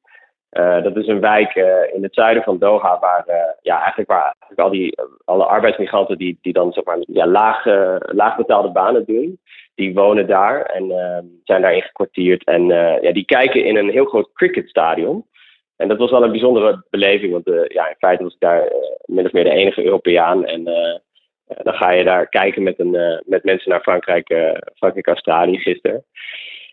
Uh, 0.50 0.82
dat 0.82 0.96
is 0.96 1.06
een 1.06 1.20
wijk 1.20 1.54
uh, 1.54 1.94
in 1.94 2.02
het 2.02 2.14
zuiden 2.14 2.42
van 2.42 2.58
Doha, 2.58 2.98
waar, 2.98 3.24
uh, 3.28 3.34
ja, 3.62 3.78
eigenlijk 3.78 4.10
waar 4.10 4.34
al 4.56 4.70
die, 4.70 4.98
alle 5.24 5.44
arbeidsmigranten 5.44 6.18
die, 6.18 6.38
die 6.42 6.52
dan 6.52 6.72
zeg 6.72 6.84
maar, 6.84 6.98
ja, 7.00 7.26
laag, 7.26 7.64
laag 8.00 8.36
betaalde 8.36 8.70
banen 8.70 9.04
doen, 9.04 9.40
die 9.74 9.94
wonen 9.94 10.26
daar 10.26 10.62
en 10.62 10.90
ehm, 10.90 11.24
zijn 11.44 11.62
daarin 11.62 11.82
gekwartierd. 11.82 12.44
En 12.44 12.66
ja, 13.00 13.12
die 13.12 13.24
kijken 13.24 13.64
in 13.64 13.76
een 13.76 13.90
heel 13.90 14.04
groot 14.04 14.32
cricketstadion. 14.32 15.26
En 15.76 15.88
dat 15.88 15.98
was 15.98 16.10
wel 16.10 16.22
een 16.24 16.30
bijzondere 16.30 16.84
beleving, 16.90 17.32
want 17.32 17.72
ja, 17.72 17.88
in 17.88 17.94
feite 17.98 18.22
was 18.22 18.34
ik 18.34 18.40
daar 18.40 18.72
min 19.04 19.24
of 19.26 19.32
meer 19.32 19.44
de 19.44 19.50
enige 19.50 19.84
Europeaan. 19.84 20.46
En 20.46 20.64
dan 21.62 21.74
ga 21.74 21.90
je 21.90 22.04
daar 22.04 22.28
kijken 22.28 22.62
met, 22.62 22.78
een, 22.78 23.22
met 23.24 23.44
mensen 23.44 23.70
naar 23.70 23.80
Frankrijk, 23.80 24.26
Frankrijk-Australië 24.74 25.58
gisteren. 25.58 26.04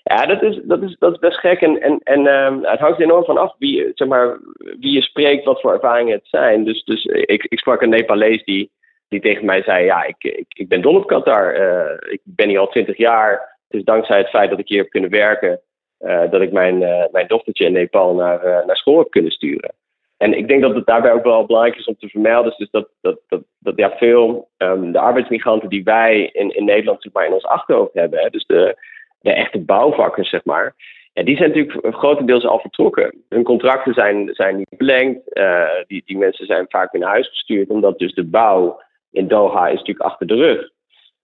Ja, 0.08 0.26
dat 0.26 0.42
is, 0.42 0.60
dat 0.64 0.82
is, 0.82 0.96
dat 1.00 1.14
is 1.14 1.20
best 1.20 1.40
gek. 1.40 1.62
En, 1.62 1.82
en, 1.82 2.00
en 2.04 2.20
uh, 2.20 2.72
het 2.72 2.80
hangt 2.80 3.00
enorm 3.00 3.24
van 3.24 3.38
af 3.38 3.56
wie, 3.58 3.92
zeg 3.94 4.08
maar, 4.08 4.40
wie 4.58 4.92
je 4.92 5.02
spreekt, 5.02 5.46
wat 5.46 5.62
voor 5.62 5.74
ervaringen 5.74 6.14
het 6.14 6.28
zijn. 6.28 6.64
Dus, 6.64 6.84
dus 6.84 7.06
ik, 7.06 7.44
ik 7.44 7.60
sprak 7.60 7.82
een 7.82 7.90
Nepalees 7.90 8.44
die, 8.44 8.72
die 9.08 9.22
tegen 9.22 9.46
mij 9.46 9.62
zei: 9.62 9.86
Ja, 9.86 10.04
ik, 10.04 10.24
ik, 10.24 10.46
ik 10.48 10.68
ben 10.68 10.82
dol 10.82 10.96
op 10.96 11.08
Qatar. 11.08 11.60
Uh, 11.60 12.12
ik 12.12 12.22
ben 12.24 12.50
hier 12.50 12.60
al 12.60 12.68
twintig 12.68 12.98
jaar. 12.98 13.32
Het 13.68 13.80
is 13.80 13.84
dankzij 13.84 14.18
het 14.18 14.30
feit 14.30 14.50
dat 14.50 14.60
ik 14.60 14.68
hier 14.68 14.82
heb 14.82 14.90
kunnen 14.90 15.10
werken, 15.10 15.60
uh, 16.00 16.32
dat 16.32 16.42
ik 16.42 16.52
mijn, 16.52 16.82
uh, 16.82 17.04
mijn 17.12 17.28
dochtertje 17.28 17.66
in 17.66 17.72
Nepal 17.72 18.14
naar, 18.16 18.64
naar 18.66 18.78
school 18.78 18.98
heb 18.98 19.10
kunnen 19.10 19.32
sturen. 19.32 19.74
En 20.18 20.34
ik 20.38 20.48
denk 20.48 20.62
dat 20.62 20.76
het 20.76 20.86
daarbij 20.86 21.12
ook 21.12 21.24
wel 21.24 21.46
belangrijk 21.46 21.78
is 21.78 21.86
om 21.86 21.96
te 22.00 22.10
vermelden, 22.10 22.54
dus 22.58 22.70
dat, 22.70 22.90
dat, 23.02 23.20
dat, 23.28 23.42
dat 23.60 23.74
ja, 23.76 23.98
veel 23.98 24.50
um, 24.58 24.92
de 24.92 25.00
arbeidsmigranten 25.00 25.70
die 25.70 25.84
wij 25.84 26.30
in, 26.34 26.56
in 26.56 26.66
Nederland 26.66 27.02
zeg 27.02 27.14
maar, 27.14 27.26
in 27.26 27.34
ons 27.34 27.46
achterhoofd 27.46 27.94
hebben, 27.94 28.20
hè, 28.20 28.30
dus 28.30 28.46
de, 28.46 28.78
de 29.20 29.34
echte 29.34 29.60
bouwvakkers, 29.60 30.30
zeg 30.30 30.46
maar. 30.46 30.76
Ja, 31.14 31.24
die 31.24 31.38
zijn 31.38 31.50
natuurlijk 31.50 31.96
grotendeels 31.96 32.46
al 32.46 32.60
vertrokken. 32.60 33.24
Hun 33.30 33.44
contracten 33.44 33.94
zijn, 33.94 34.30
zijn 34.34 34.58
niet 34.58 34.74
verlengd. 34.76 35.20
Uh, 35.34 35.70
die, 35.88 36.04
die 36.06 36.18
mensen 36.18 36.46
zijn 36.46 36.66
vaak 36.70 36.92
weer 36.92 37.02
naar 37.02 37.12
huis 37.12 37.30
gestuurd, 37.30 37.70
omdat 37.70 38.00
dus 38.00 38.14
de 38.14 38.26
bouw 38.26 38.82
in 39.12 39.28
Doha 39.28 39.68
is 39.68 39.78
natuurlijk 39.78 40.06
achter 40.06 40.28
de 40.28 40.36
rug. 40.36 40.70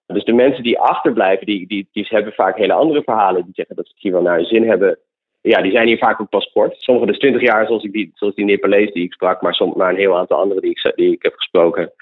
Dus 0.06 0.24
de 0.24 0.34
mensen 0.34 0.63
die 0.63 0.80
achterblijven, 0.80 1.45
die, 1.45 1.68
die, 1.68 1.88
die 1.92 2.06
hebben 2.10 2.34
vaak 2.34 2.57
hele 2.57 2.74
andere 2.74 3.04
verhalen. 3.04 3.44
Die 3.44 3.54
zeggen 3.54 3.75
dat 3.75 3.86
ze 3.86 3.92
het 3.94 4.01
hier 4.01 4.12
wel 4.12 4.22
naar 4.22 4.36
hun 4.36 4.46
zin 4.46 4.68
hebben. 4.68 5.00
Ja, 5.42 5.62
die 5.62 5.72
zijn 5.72 5.88
hier 5.88 5.98
vaak 5.98 6.22
ook 6.22 6.30
pas 6.30 6.51
kort. 6.51 6.75
Sommigen 6.78 7.10
dus 7.10 7.19
20 7.19 7.41
jaar, 7.41 7.65
zoals, 7.65 7.84
ik 7.84 7.91
die, 7.91 8.12
zoals 8.13 8.36
die 8.36 8.46
Nepalees 8.46 8.91
die 8.91 9.03
ik 9.03 9.13
sprak, 9.13 9.41
maar, 9.41 9.53
som, 9.53 9.74
maar 9.75 9.89
een 9.89 9.96
heel 9.96 10.18
aantal 10.18 10.39
anderen 10.39 10.62
die 10.62 10.72
ik, 10.72 10.91
die 10.96 11.12
ik 11.12 11.24
heb 11.24 11.34
gesproken, 11.36 11.94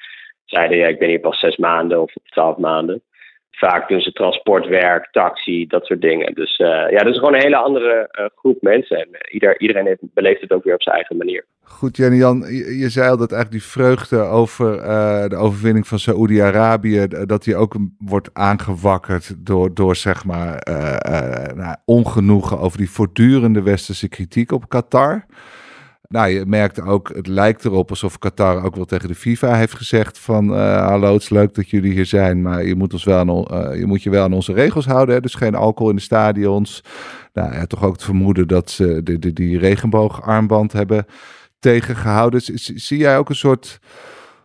zeiden 0.46 0.77
ja, 0.77 0.88
ik 0.88 1.00
ben 1.00 1.10
hier 1.10 1.20
pas 1.20 1.39
zes 1.39 1.58
maanden 1.58 2.01
of 2.01 2.13
twaalf 2.24 2.58
maanden 2.58 3.01
vaak 3.63 3.89
ze 4.01 4.12
transportwerk, 4.12 5.08
taxi, 5.12 5.68
dat 5.68 5.86
soort 5.86 6.01
dingen. 6.01 6.34
Dus 6.34 6.60
uh, 6.60 6.68
ja, 6.68 6.98
dat 6.98 7.13
is 7.13 7.18
gewoon 7.18 7.34
een 7.34 7.41
hele 7.41 7.56
andere 7.56 8.10
uh, 8.20 8.25
groep 8.36 8.62
mensen. 8.62 8.98
En 8.98 9.08
uh, 9.12 9.20
ieder, 9.34 9.60
iedereen 9.60 9.86
heeft, 9.86 10.01
beleeft 10.13 10.41
het 10.41 10.51
ook 10.51 10.63
weer 10.63 10.74
op 10.74 10.82
zijn 10.82 10.96
eigen 10.96 11.18
manier. 11.18 11.46
Goed, 11.63 11.98
Jenny 11.98 12.18
Jan, 12.18 12.38
je, 12.39 12.77
je, 12.77 12.89
zei 12.89 13.10
al 13.10 13.18
dat 13.18 13.32
eigenlijk 13.32 13.63
die 13.63 13.72
vreugde 13.72 14.20
over 14.20 14.77
de 15.30 15.36
overwinning 15.36 15.88
van 15.88 16.00
Saoedi-Arabië, 16.00 17.08
dat 17.08 17.44
die 17.44 17.56
ook 17.56 17.75
wordt 18.00 18.30
aangewakkerd 18.34 19.46
door, 19.46 19.74
door 19.74 19.96
zeg 19.96 20.25
maar 20.25 20.62
nou, 21.56 21.75
ongenoegen 21.86 22.60
over 22.60 22.77
die 22.77 22.89
voortdurende 22.89 23.62
westerse 23.62 24.10
kritiek 24.10 24.51
op 24.51 24.70
Qatar. 24.70 25.25
Nou, 26.12 26.30
je 26.30 26.46
merkt 26.46 26.82
ook, 26.82 27.12
het 27.15 27.27
lijkt 27.27 27.65
erop 27.65 27.89
alsof 27.89 28.18
Qatar 28.18 28.63
ook 28.63 28.75
wel 28.75 28.86
tegen 28.86 29.08
de 29.08 29.15
FIFA 29.15 29.56
heeft 29.56 29.74
gezegd 29.74 30.20
van... 30.20 30.50
Uh, 30.50 30.88
hallo, 30.88 31.13
het 31.13 31.22
is 31.22 31.30
leuk 31.30 31.53
dat 31.53 31.70
jullie 31.70 31.91
hier 31.91 32.06
zijn, 32.06 32.41
maar 32.41 32.65
je 32.65 32.75
moet, 32.75 32.94
ons 32.94 33.03
wel 33.03 33.53
uh, 33.53 33.80
je, 33.80 33.86
moet 33.86 34.03
je 34.03 34.10
wel 34.10 34.24
aan 34.24 34.34
onze 34.34 34.53
regels 34.53 34.86
houden. 34.86 35.15
Hè? 35.15 35.22
Dus 35.22 35.36
geen 35.36 35.56
alcohol 35.56 35.89
in 35.89 35.96
de 35.96 36.01
stadions. 36.01 36.84
Nou, 37.34 37.53
ja, 37.53 37.65
toch 37.65 37.84
ook 37.84 37.94
het 37.94 38.03
vermoeden 38.03 38.48
dat 38.48 38.70
ze 38.70 39.01
de, 39.03 39.34
die 39.34 39.60
regenboogarmband 39.60 40.72
hebben 40.72 41.06
tegengehouden. 41.60 42.41
zie 42.75 42.98
jij 42.98 43.18
ook 43.18 43.30
een 43.30 43.36
soort 43.36 43.80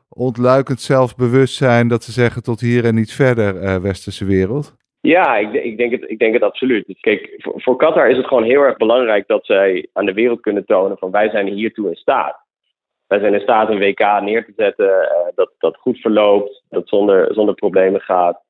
ontluikend 0.09 0.81
zelfbewustzijn 0.81 1.89
dat 1.89 2.05
ze 2.05 2.13
zeggen 2.13 2.43
tot 2.43 2.61
hier 2.61 2.85
en 2.85 2.95
niet 2.95 3.13
verder, 3.13 3.63
uh, 3.63 3.77
westerse 3.77 4.25
wereld? 4.25 4.75
Ja, 5.07 5.37
ik, 5.37 5.53
ik, 5.53 5.77
denk 5.77 5.93
het, 5.93 6.11
ik 6.11 6.19
denk 6.19 6.33
het 6.33 6.43
absoluut. 6.43 6.87
Dus 6.87 7.01
kijk, 7.01 7.35
voor, 7.39 7.77
Qatar 7.77 8.11
is 8.11 8.17
het 8.17 8.27
gewoon 8.27 8.43
heel 8.43 8.63
erg 8.63 8.77
belangrijk 8.77 9.27
dat 9.27 9.47
zij 9.47 9.89
aan 9.93 10.07
de 10.07 10.13
wereld 10.13 10.41
kunnen 10.41 10.65
tonen 10.65 10.99
van 10.99 11.11
wij 11.11 11.31
zijn 11.31 11.47
hiertoe 11.47 11.89
in 11.89 11.97
staat. 11.97 12.45
Wij 13.07 13.19
zijn 13.19 13.35
in 13.35 13.41
staat 13.41 13.69
een 13.69 13.79
WK 13.79 14.21
neer 14.21 14.45
te 14.45 14.53
zetten 14.57 14.87
uh, 14.87 15.11
dat, 15.35 15.53
dat 15.59 15.77
goed 15.77 15.99
verloopt, 15.99 16.63
dat 16.69 16.89
zonder, 16.89 17.35
zonder 17.35 17.55
problemen 17.55 18.01
gaat. 18.01 18.43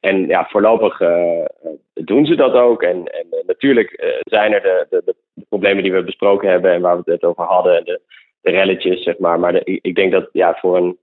En 0.00 0.26
ja, 0.26 0.46
voorlopig 0.50 1.00
uh, 1.00 1.44
doen 1.94 2.26
ze 2.26 2.34
dat 2.34 2.52
ook. 2.52 2.82
En, 2.82 3.04
en 3.06 3.26
natuurlijk 3.46 4.20
zijn 4.20 4.52
er 4.52 4.62
de, 4.62 4.86
de, 4.90 5.02
de, 5.04 5.44
problemen 5.48 5.82
die 5.82 5.92
we 5.92 6.02
besproken 6.02 6.50
hebben 6.50 6.72
en 6.72 6.80
waar 6.80 7.02
we 7.02 7.12
het 7.12 7.24
over 7.24 7.44
hadden, 7.44 7.84
de, 7.84 8.00
de 8.40 8.50
relletjes, 8.50 9.02
zeg 9.02 9.18
maar. 9.18 9.40
Maar 9.40 9.60
ik 9.64 9.94
denk 9.94 10.12
dat 10.12 10.28
ja, 10.32 10.54
voor 10.60 10.76
een 10.76 10.98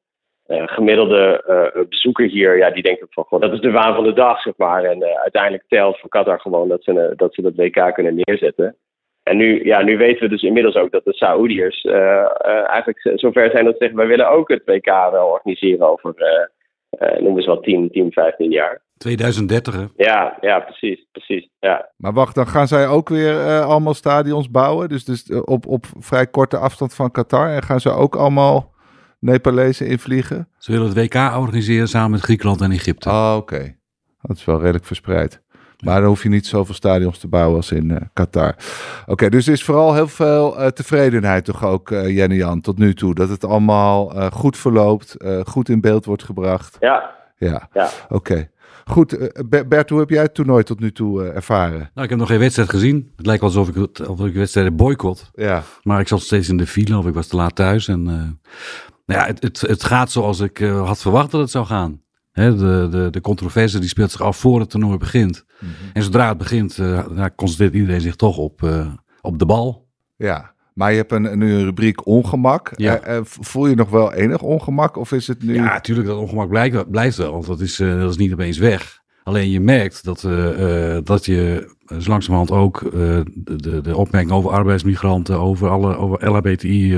gemiddelde 0.46 1.86
bezoeker 1.90 2.28
hier, 2.28 2.58
ja, 2.58 2.72
die 2.72 2.84
denkt 2.84 3.04
ook 3.04 3.14
van, 3.14 3.24
goh, 3.24 3.42
dat 3.42 3.54
is 3.54 3.60
de 3.60 3.72
waan 3.72 3.96
van 3.96 4.04
de 4.04 4.14
dag, 4.14 4.42
zeg 4.42 4.54
maar. 4.58 4.84
En 4.84 5.04
uiteindelijk 5.04 5.64
telt 5.68 6.00
voor 6.00 6.10
Qatar 6.10 6.40
gewoon 6.40 6.68
dat 6.68 6.84
ze, 6.84 7.14
dat 7.16 7.34
ze 7.34 7.42
dat 7.42 7.56
WK 7.56 7.94
kunnen 7.94 8.22
neerzetten. 8.24 8.76
En 9.24 9.38
nu, 9.38 9.66
ja, 9.66 9.82
nu 9.82 9.98
weten 9.98 10.24
we 10.24 10.30
dus 10.30 10.42
inmiddels 10.42 10.76
ook 10.76 10.92
dat 10.92 11.04
de 11.04 11.14
Saoediërs 11.14 11.82
eigenlijk 12.66 13.12
zover 13.16 13.52
zijn 13.52 13.66
dat 13.66 13.74
ze 13.74 13.80
zeggen, 13.80 13.98
wij 13.98 14.08
willen 14.08 14.30
ook 14.30 14.50
het 14.50 14.62
WK 14.66 14.86
wel 15.12 15.28
organiseren 15.28 15.90
over, 15.90 16.14
noem 17.20 17.38
eens 17.38 17.46
wat, 17.46 17.64
10, 17.64 17.92
10, 17.92 18.12
15 18.12 18.52
jaar. 18.52 18.82
2030 19.02 19.74
hè? 19.74 19.86
Ja, 19.96 20.38
ja, 20.42 20.60
precies, 20.60 21.06
precies. 21.12 21.50
Ja. 21.60 21.90
Maar 21.98 22.14
wacht, 22.14 22.36
dan 22.36 22.48
gaan 22.48 22.68
zij 22.68 22.88
ook 22.88 23.10
weer 23.10 23.34
uh, 23.34 23.66
allemaal 23.66 23.94
stadions 23.94 24.52
bouwen? 24.52 24.90
Dus, 24.90 25.06
dus 25.06 25.32
op, 25.46 25.68
op 25.68 25.86
vrij 26.00 26.28
korte 26.28 26.58
afstand 26.58 26.96
van 26.96 27.12
Qatar. 27.12 27.50
En 27.50 27.64
gaan 27.64 27.80
ze 27.80 27.90
ook 27.90 28.16
allemaal 28.16 28.74
Nepalezen 29.22 29.88
invliegen? 29.88 30.48
Ze 30.58 30.72
willen 30.72 30.88
het 30.88 30.98
WK 30.98 31.16
organiseren 31.16 31.88
samen 31.88 32.12
met 32.12 32.22
Griekenland 32.22 32.62
en 32.62 32.72
Egypte. 32.72 33.10
Oh, 33.10 33.34
oké. 33.38 33.76
Dat 34.22 34.38
is 34.38 34.46
wel 34.46 34.60
redelijk 34.60 34.86
verspreid. 34.86 35.42
Maar 35.84 36.00
dan 36.00 36.10
hoef 36.10 36.24
je 36.24 36.30
niet 36.30 36.48
zoveel 36.48 36.76
stadions 36.76 37.20
te 37.20 37.28
bouwen 37.28 37.56
als 37.56 37.72
in 37.72 37.90
uh, 37.90 37.98
Qatar. 38.14 38.56
Oké, 39.06 39.30
dus 39.30 39.48
er 39.48 39.54
is 39.54 39.64
vooral 39.64 39.94
heel 39.94 40.08
veel 40.08 40.60
uh, 40.60 40.68
tevredenheid 40.68 41.46
toch 41.46 41.66
ook, 41.66 41.92
uh, 41.92 42.16
Jenny 42.16 42.36
Jan, 42.36 42.62
tot 42.62 42.78
nu 42.78 42.94
toe. 42.94 43.14
Dat 43.14 43.30
het 43.30 43.46
allemaal 43.46 44.30
goed 44.32 44.58
verloopt, 44.58 45.16
goed 45.44 45.70
in 45.70 45.82
beeld 45.82 46.06
wordt 46.06 46.24
gebracht. 46.24 46.78
Ja. 46.80 47.12
Ja, 47.38 47.70
ja. 47.74 47.90
oké. 48.10 48.50
Goed, 48.86 49.32
Bert, 49.68 49.90
hoe 49.90 50.00
heb 50.00 50.10
jij 50.10 50.22
het 50.22 50.34
toernooi 50.34 50.64
tot 50.64 50.80
nu 50.80 50.92
toe 50.92 51.24
ervaren? 51.24 51.90
Nou, 51.94 52.04
ik 52.04 52.10
heb 52.10 52.20
nog 52.20 52.28
geen 52.28 52.40
wedstrijd 52.40 52.70
gezien. 52.70 53.12
Het 53.16 53.26
lijkt 53.26 53.42
wel 53.42 53.50
alsof 53.50 53.76
ik, 53.76 54.00
alsof 54.00 54.28
ik 54.28 54.34
wedstrijden 54.34 54.76
boycott. 54.76 55.32
Ja. 55.34 55.64
Maar 55.84 56.00
ik 56.00 56.08
zat 56.08 56.22
steeds 56.22 56.50
in 56.50 56.58
de 56.58 56.68
file 56.68 56.98
of 56.98 57.06
ik 57.06 57.14
was 57.14 57.28
te 57.28 57.36
laat 57.36 57.56
thuis. 57.56 57.88
En 57.88 58.40
nou 59.06 59.20
ja, 59.20 59.26
het, 59.26 59.42
het, 59.42 59.62
het 59.62 59.84
gaat 59.84 60.12
zoals 60.12 60.40
ik 60.40 60.58
had 60.58 61.02
verwacht 61.02 61.32
dat 61.32 61.42
het 61.42 61.52
zou 61.52 61.66
gaan. 61.66 62.02
De, 62.32 62.88
de, 62.92 63.08
de 63.12 63.22
controverse 63.22 63.80
die 63.80 63.90
speelt 63.90 64.12
zich 64.12 64.22
af 64.22 64.38
voor 64.38 64.60
het 64.60 64.70
toernooi 64.70 64.98
begint. 64.98 65.46
Mm 65.60 65.68
-hmm. 65.68 65.90
En 65.94 66.04
zodra 66.04 66.28
het 66.28 66.38
begint, 66.38 66.78
uh, 66.78 67.26
concentreert 67.36 67.74
iedereen 67.74 68.02
zich 68.02 68.16
toch 68.16 68.38
op, 68.38 68.62
uh, 68.62 68.88
op 69.22 69.40
de 69.40 69.46
bal. 69.46 69.88
Ja, 70.16 70.54
maar 70.74 70.92
je 70.92 70.98
hebt 70.98 71.12
een, 71.12 71.38
nu 71.38 71.54
een 71.54 71.64
rubriek 71.64 72.06
ongemak. 72.06 72.72
Ja. 72.76 73.10
Uh, 73.10 73.20
voel 73.24 73.68
je 73.68 73.76
nog 73.76 73.90
wel 73.90 74.14
enig 74.14 74.42
ongemak? 74.42 74.98
Of 74.98 75.12
is 75.12 75.28
het 75.28 75.44
nu... 75.44 75.54
Ja, 75.54 75.64
natuurlijk, 75.64 76.08
dat 76.08 76.18
ongemak 76.18 76.50
blijft, 76.50 76.92
blijft 76.92 77.18
wel. 77.18 77.32
Want 77.32 77.46
dat 77.46 77.60
is, 77.60 77.76
dat 77.76 78.10
is 78.10 78.18
niet 78.18 78.34
opeens 78.34 78.58
weg. 78.58 79.00
Alleen 79.24 79.50
je 79.50 79.60
merkt 79.60 80.04
dat, 80.04 80.22
dat 81.06 81.26
je 81.26 81.72
zo 82.00 82.10
langzamerhand 82.10 82.52
ook 82.52 82.80
de, 82.92 83.24
de, 83.56 83.82
de 83.82 83.96
opmerking 83.98 84.34
over 84.34 84.52
arbeidsmigranten, 84.52 85.40
over 85.40 85.70
alle 85.70 85.98
over 85.98 86.30
LHBTI 86.30 86.98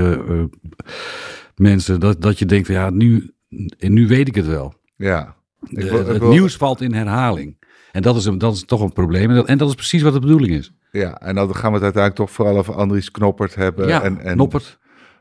mensen, 1.56 2.00
dat, 2.00 2.22
dat 2.22 2.38
je 2.38 2.46
denkt, 2.46 2.68
ja, 2.68 2.90
nu, 2.90 3.34
nu 3.78 4.06
weet 4.06 4.28
ik 4.28 4.34
het 4.34 4.46
wel. 4.46 4.74
Ja. 4.96 5.36
Het 5.74 6.22
nieuws 6.22 6.56
valt 6.56 6.80
in 6.80 6.92
herhaling. 6.94 7.56
En 7.92 8.02
dat 8.02 8.16
is, 8.16 8.24
een, 8.24 8.38
dat 8.38 8.54
is 8.54 8.64
toch 8.64 8.80
een 8.80 8.92
probleem. 8.92 9.30
En 9.30 9.36
dat, 9.36 9.46
en 9.46 9.58
dat 9.58 9.68
is 9.68 9.74
precies 9.74 10.02
wat 10.02 10.12
de 10.12 10.20
bedoeling 10.20 10.54
is. 10.54 10.72
Ja, 10.90 11.20
en 11.20 11.34
dan 11.34 11.54
gaan 11.54 11.68
we 11.70 11.74
het 11.74 11.84
uiteindelijk 11.84 12.14
toch 12.14 12.30
vooral 12.30 12.58
over 12.58 12.74
Andries 12.74 13.10
Knoppert 13.10 13.54
hebben. 13.54 13.88
Ja, 13.88 14.02
en, 14.02 14.20
en 14.20 14.34
Knoppert. 14.34 14.78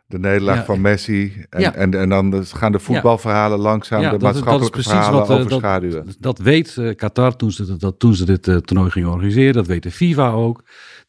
De 0.08 0.20
nederlaag 0.20 0.58
Ja. 0.58 0.64
van 0.66 0.82
Messi. 0.82 1.46
En, 1.50 1.62
Ja. 1.62 1.74
en, 1.76 1.94
en 1.94 2.10
dan 2.10 2.46
gaan 2.46 2.72
de 2.72 2.80
voetbalverhalen 2.80 3.60
langzaam 3.60 4.18
de 4.18 4.24
maatschappelijke 4.26 4.82
verhalen 4.82 5.22
eh, 5.22 5.28
dat, 5.28 5.40
overschaduwen. 5.40 6.06
dat 6.20 6.40
weet 6.40 6.78
eh, 6.78 6.96
Qatar 6.96 7.36
toen 7.36 7.52
ze, 7.52 7.78
dat, 7.78 8.00
toen 8.00 8.16
ze 8.16 8.26
dit 8.26 8.48
eh, 8.48 8.56
toernooi 8.56 8.92
gingen 8.92 9.10
organiseren. 9.10 9.54
Dat 9.54 9.68
weet 9.68 9.84
de 9.84 9.92
FIFA 9.92 10.32
ook. 10.32 10.64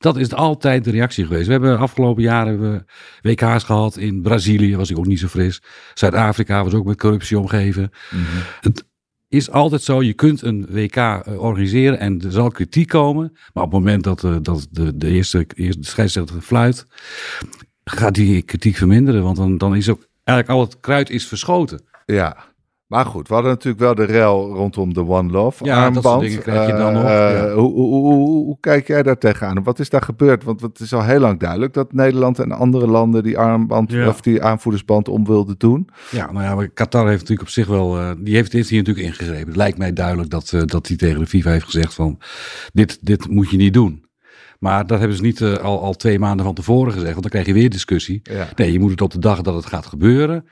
Dat 0.05 0.17
is 0.17 0.35
altijd 0.35 0.85
de 0.85 0.91
reactie 0.91 1.27
geweest. 1.27 1.47
We 1.47 1.53
hebben 1.53 1.79
afgelopen 1.79 2.23
jaren 2.23 2.61
we 2.61 2.85
WK's 3.23 3.65
gehad. 3.65 3.97
In 3.97 4.23
Brazilië 4.23 4.77
was 4.77 4.91
ik 4.91 4.99
ook 4.99 5.07
niet 5.07 5.19
zo 5.19 5.27
fris. 5.27 5.63
Zuid-Afrika 5.95 6.65
was 6.65 6.73
ook 6.75 6.85
met 6.85 6.97
corruptie 6.97 7.39
omgeven. 7.39 7.91
Mhm. 8.11 8.23
Het 8.61 8.85
is 9.29 9.51
altijd 9.51 9.83
zo, 9.83 10.03
je 10.03 10.13
kunt 10.13 10.43
een 10.43 10.67
WK 10.71 10.97
eh, 10.97 11.21
organiseren 11.37 11.99
en 11.99 12.21
er 12.23 12.33
zal 12.33 12.49
kritiek 12.49 12.89
komen. 12.89 13.33
Maar 13.53 13.65
op 13.65 13.73
het 13.73 13.81
moment 13.81 14.05
dat, 14.05 14.25
eh, 14.25 14.37
dat 14.43 14.67
de, 14.71 14.97
de 14.97 15.09
eerste, 15.09 15.47
eerste 15.55 15.81
de 15.81 15.87
scheidsrechter 15.87 16.41
fluit, 16.41 16.87
gaat 17.85 18.15
die 18.15 18.43
kritiek 18.43 18.77
verminderen. 18.77 19.23
Want 19.23 19.37
dan, 19.37 19.59
dan 19.59 19.77
is 19.77 19.89
ook 19.89 20.09
eigenlijk 20.25 20.59
al 20.59 20.65
het 20.65 20.81
kruid 20.81 21.11
is 21.11 21.27
verschoten. 21.27 21.81
Ja. 22.07 22.54
Maar 22.95 23.07
goed, 23.07 23.29
we 23.29 23.35
hadden 23.35 23.53
natuurlijk 23.53 23.83
wel 23.83 23.95
de 23.95 24.05
rel 24.05 24.55
rondom 24.55 24.95
de 24.95 25.07
One 25.07 25.31
Love 25.33 25.65
Ja, 25.65 25.91
dat 25.91 25.97
armband. 25.97 26.23
dingen 26.23 26.43
krijg 26.43 26.67
je 26.67 26.73
dan 26.77 26.93
nog, 26.93 27.03
eh, 27.03 27.11
ja. 27.11 27.53
hoe, 27.55 27.73
hoe, 27.73 28.15
hoe, 28.27 28.57
kijk 28.61 28.87
jij 28.87 29.03
daar 29.03 29.19
tegenaan? 29.19 29.63
Wat 29.63 29.79
is 29.79 29.91
daar 29.91 30.03
gebeurd? 30.03 30.45
Want 30.45 30.61
het 30.61 30.81
is 30.81 30.93
al 30.95 31.03
heel 31.03 31.19
lang 31.21 31.41
duidelijk 31.41 31.73
dat 31.73 31.93
Nederland 31.93 32.39
en 32.39 32.53
andere 32.53 32.87
landen 32.87 33.23
die 33.23 33.39
armband 33.39 33.91
Ja. 33.93 34.09
of 34.09 34.21
die 34.21 34.43
aanvoerdersband 34.43 35.09
om 35.09 35.25
wilden 35.27 35.55
doen. 35.59 35.89
Ja, 36.11 36.33
nou 36.33 36.45
ja, 36.45 36.55
maar 36.55 36.69
Qatar 36.69 37.07
heeft 37.07 37.21
natuurlijk 37.21 37.49
op 37.49 37.55
zich 37.55 37.67
wel, 37.67 37.99
eh, 37.99 38.11
die 38.19 38.35
heeft, 38.35 38.53
heeft 38.53 38.69
hier 38.69 38.79
natuurlijk 38.79 39.07
ingegrepen. 39.07 39.47
Het 39.47 39.57
lijkt 39.57 39.79
mij 39.79 39.93
duidelijk 39.93 40.31
dat, 40.31 40.53
eh, 40.53 40.63
dat 40.65 40.89
hij 40.89 40.97
tegen 40.97 41.21
de 41.21 41.27
FIFA 41.27 41.51
heeft 41.51 41.65
gezegd 41.65 41.95
van, 41.95 42.19
dit, 42.73 42.99
dit 43.07 43.29
moet 43.29 43.51
je 43.51 43.57
niet 43.57 43.75
doen. 43.75 44.05
Maar 44.59 44.87
dat 44.87 44.99
hebben 44.99 45.17
ze 45.17 45.23
niet 45.23 45.43
al, 45.43 45.81
al 45.83 45.95
twee 45.95 46.19
maanden 46.19 46.45
van 46.47 46.55
tevoren 46.55 46.93
gezegd, 46.93 47.11
want 47.11 47.23
dan 47.23 47.31
krijg 47.31 47.47
je 47.47 47.53
weer 47.53 47.71
discussie. 47.71 48.23
Nee, 48.57 48.73
je 48.73 48.81
moet 48.81 48.91
het 48.91 49.01
op 49.01 49.13
de 49.13 49.19
dag 49.19 49.41
dat 49.41 49.55
het 49.55 49.67
gaat 49.67 49.87
gebeuren, 49.87 50.45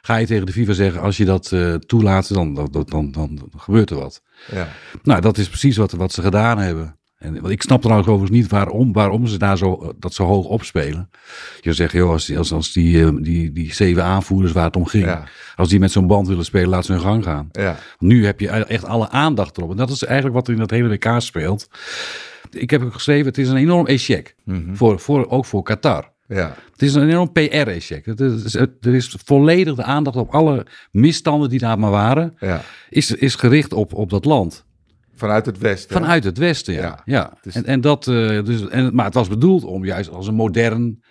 ga 0.00 0.16
je 0.16 0.26
tegen 0.26 0.46
de 0.46 0.52
FIFA 0.52 0.72
zeggen, 0.72 1.00
als 1.00 1.16
je 1.16 1.24
dat 1.24 1.52
eh, 1.52 1.74
toelaat, 1.74 2.34
dan, 2.34 2.54
dan, 2.54 2.68
dan, 2.70 2.86
dan, 2.88 3.10
dan 3.12 3.50
gebeurt 3.56 3.90
er 3.90 3.96
wat. 3.96 4.22
Ja. 4.52 4.68
Nou, 5.02 5.20
dat 5.20 5.38
is 5.38 5.48
precies 5.48 5.76
wat, 5.76 5.92
wat 5.92 6.12
ze 6.12 6.22
gedaan 6.22 6.58
hebben. 6.58 6.94
En 7.18 7.32
want 7.40 7.52
ik 7.52 7.62
snap 7.62 7.80
trouwens 7.80 8.08
overigens 8.08 8.40
niet 8.40 8.50
waarom, 8.50 8.92
waarom 8.92 9.26
ze 9.26 9.38
daar 9.38 9.58
zo, 9.58 9.74
eh, 9.82 9.88
dat 9.98 10.14
zo 10.14 10.24
hoog 10.24 10.46
opspelen. 10.46 11.10
Je 11.60 11.72
zegt, 11.72 11.92
joh, 11.92 12.10
als, 12.10 12.24
die- 12.26 12.38
als, 12.38 12.52
als 12.52 12.72
die, 12.72 13.04
eh, 13.04 13.10
die, 13.20 13.52
die 13.52 13.74
zeven 13.74 14.04
aanvoerders 14.04 14.52
waar 14.52 14.64
het 14.64 14.76
om 14.76 14.86
ging, 14.86 15.04
Ja. 15.04 15.24
als 15.56 15.68
die 15.68 15.78
met 15.78 15.92
zo'n 15.92 16.06
band 16.06 16.28
willen 16.28 16.44
spelen, 16.44 16.68
laat 16.68 16.84
ze 16.84 16.92
hun 16.92 17.00
gang 17.00 17.24
gaan. 17.24 17.48
Ja. 17.52 17.78
Nu 17.98 18.24
heb 18.26 18.40
je 18.40 18.48
echt 18.48 18.84
alle 18.84 19.08
aandacht 19.08 19.56
erop. 19.56 19.70
En 19.70 19.76
dat 19.76 19.90
is 19.90 20.04
eigenlijk 20.04 20.34
wat 20.34 20.46
er 20.46 20.52
in 20.52 20.58
dat 20.60 20.70
hele 20.70 20.88
WK 20.88 21.14
speelt. 21.18 21.68
Ik 22.50 22.70
heb 22.70 22.82
ook 22.82 22.92
geschreven, 22.92 23.26
het 23.26 23.38
is 23.38 23.48
een 23.48 23.56
enorm 23.56 23.86
échec. 23.86 24.34
Mhm. 24.44 24.74
voor, 24.74 25.00
voor, 25.00 25.28
ook 25.28 25.44
voor 25.46 25.62
Qatar. 25.62 26.12
Ja. 26.36 26.54
Het 26.72 26.82
is 26.82 26.94
een 26.94 27.08
enorm 27.08 27.30
is- 28.44 28.54
Er 28.54 28.94
is 28.94 29.16
volledig 29.24 29.74
de 29.74 29.82
aandacht 29.82 30.16
op 30.16 30.30
alle 30.34 30.66
misstanden 30.90 31.48
die 31.48 31.58
daar 31.58 31.78
maar 31.78 31.90
waren. 31.90 32.34
Ja. 32.38 32.60
Is, 32.88 33.10
is 33.14 33.34
gericht 33.34 33.72
op, 33.72 33.94
op 33.94 34.10
dat 34.10 34.24
land. 34.24 34.64
Vanuit 35.14 35.46
het 35.46 35.58
Westen. 35.58 35.96
Vanuit 35.96 36.24
het 36.24 36.38
Westen, 36.38 36.74
ja. 36.74 36.80
Ja, 36.80 37.00
ja. 37.04 37.32
het 37.36 37.46
is- 37.46 37.54
En, 37.54 37.64
en 37.64 37.80
dat, 37.80 38.06
eh, 38.06 38.44
dus, 38.44 38.68
en, 38.68 38.94
maar 38.94 39.04
het 39.04 39.14
was 39.14 39.28
bedoeld 39.28 39.64
om 39.64 39.84
juist 39.84 40.10
als 40.10 40.26
een 40.26 40.34
modern 40.34 41.02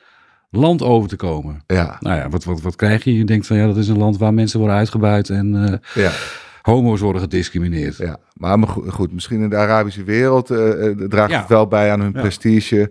land 0.50 0.82
over 0.82 1.10
te 1.10 1.16
komen. 1.16 1.64
Ja. 1.68 1.98
Nou 2.00 2.16
ja, 2.18 2.30
wat, 2.30 2.44
wat, 2.44 2.62
wat 2.62 2.76
krijg 2.76 3.04
je? 3.04 3.14
Je 3.18 3.26
denkt 3.26 3.48
van 3.48 3.58
ja, 3.58 3.66
dat 3.66 3.78
is 3.78 3.88
een 3.88 3.98
land 3.98 4.18
waar 4.18 4.34
mensen 4.34 4.60
worden 4.60 4.78
uitgebuit 4.78 5.30
en 5.30 5.56
eh, 5.66 6.04
Ja. 6.04 6.12
Homo's 6.62 7.02
worden 7.02 7.22
gediscrimineerd. 7.22 7.98
Ja, 7.98 8.18
maar, 8.34 8.58
goed, 8.68 9.14
misschien 9.14 9.42
in 9.42 9.50
de 9.50 9.56
Arabische 9.56 10.04
wereld 10.04 10.50
eh, 10.50 10.88
eh, 10.88 10.98
draagt 10.98 11.32
Ja. 11.32 11.40
het 11.40 11.50
wel 11.50 11.68
bij 11.68 11.92
aan 11.92 12.02
hun 12.02 12.12
Ja. 12.14 12.22
prestige. 12.22 12.90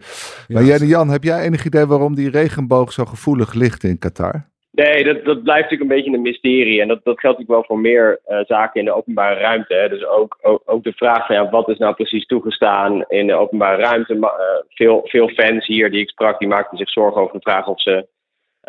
Maar 0.49 0.63
Ja. 0.63 0.69
Jenny 0.69 0.87
Jan, 0.87 1.09
heb 1.09 1.25
jij 1.25 1.41
enig 1.43 1.65
idee 1.65 1.87
waarom 1.87 2.15
die 2.15 2.31
regenboog 2.31 2.93
zo 2.93 3.05
gevoelig 3.05 3.53
ligt 3.55 3.85
in 3.85 3.99
Qatar? 3.99 4.47
Nee, 4.71 5.05
dat, 5.05 5.25
dat 5.25 5.43
blijft 5.43 5.63
natuurlijk 5.71 5.91
een 5.91 5.97
beetje 5.97 6.13
een 6.13 6.23
mysterie. 6.23 6.81
En 6.81 6.89
dat, 6.89 7.01
dat 7.05 7.21
geldt 7.21 7.39
natuurlijk 7.39 7.49
wel 7.49 7.77
voor 7.77 7.79
meer 7.79 8.21
eh, 8.25 8.39
zaken 8.47 8.81
in 8.81 8.87
de 8.87 8.93
openbare 8.95 9.41
ruimte. 9.41 9.75
Hè. 9.75 9.89
Dus 9.89 10.07
ook, 10.07 10.39
ook, 10.43 10.63
ook 10.65 10.85
de 10.85 10.93
vraag 10.93 11.27
van 11.27 11.37
ja, 11.37 11.51
wat 11.51 11.69
is 11.69 11.79
nou 11.79 11.95
precies 11.95 12.27
toegestaan 12.27 13.05
in 13.09 13.27
de 13.27 13.35
openbare 13.35 13.83
ruimte. 13.83 14.15
Eh, 14.15 14.29
veel, 14.69 15.01
veel 15.05 15.29
fans 15.29 15.67
hier 15.67 15.91
die 15.91 16.01
ik 16.01 16.09
sprak, 16.09 16.39
die 16.39 16.49
maakten 16.49 16.79
zich 16.79 16.91
zorgen 16.91 17.21
over 17.23 17.35
de 17.35 17.51
vraag 17.51 17.67
of 17.67 17.81
ze 17.83 18.07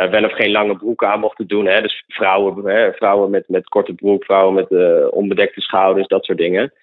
wel 0.08 0.24
of 0.24 0.34
geen 0.34 0.52
lange 0.52 0.76
broeken 0.76 1.08
aan 1.08 1.20
mochten 1.20 1.48
doen. 1.48 1.66
Hè. 1.66 1.82
Dus 1.82 2.04
vrouwen, 2.08 2.66
hè, 2.66 2.94
vrouwen 2.94 3.30
met, 3.30 3.48
met 3.48 3.70
korte 3.70 3.94
broek, 3.94 4.24
vrouwen 4.24 4.54
met 4.54 4.72
eh, 4.72 5.08
onbedekte 5.12 5.62
schouders, 5.62 6.08
dat 6.08 6.26
soort 6.26 6.38
dingen. 6.38 6.74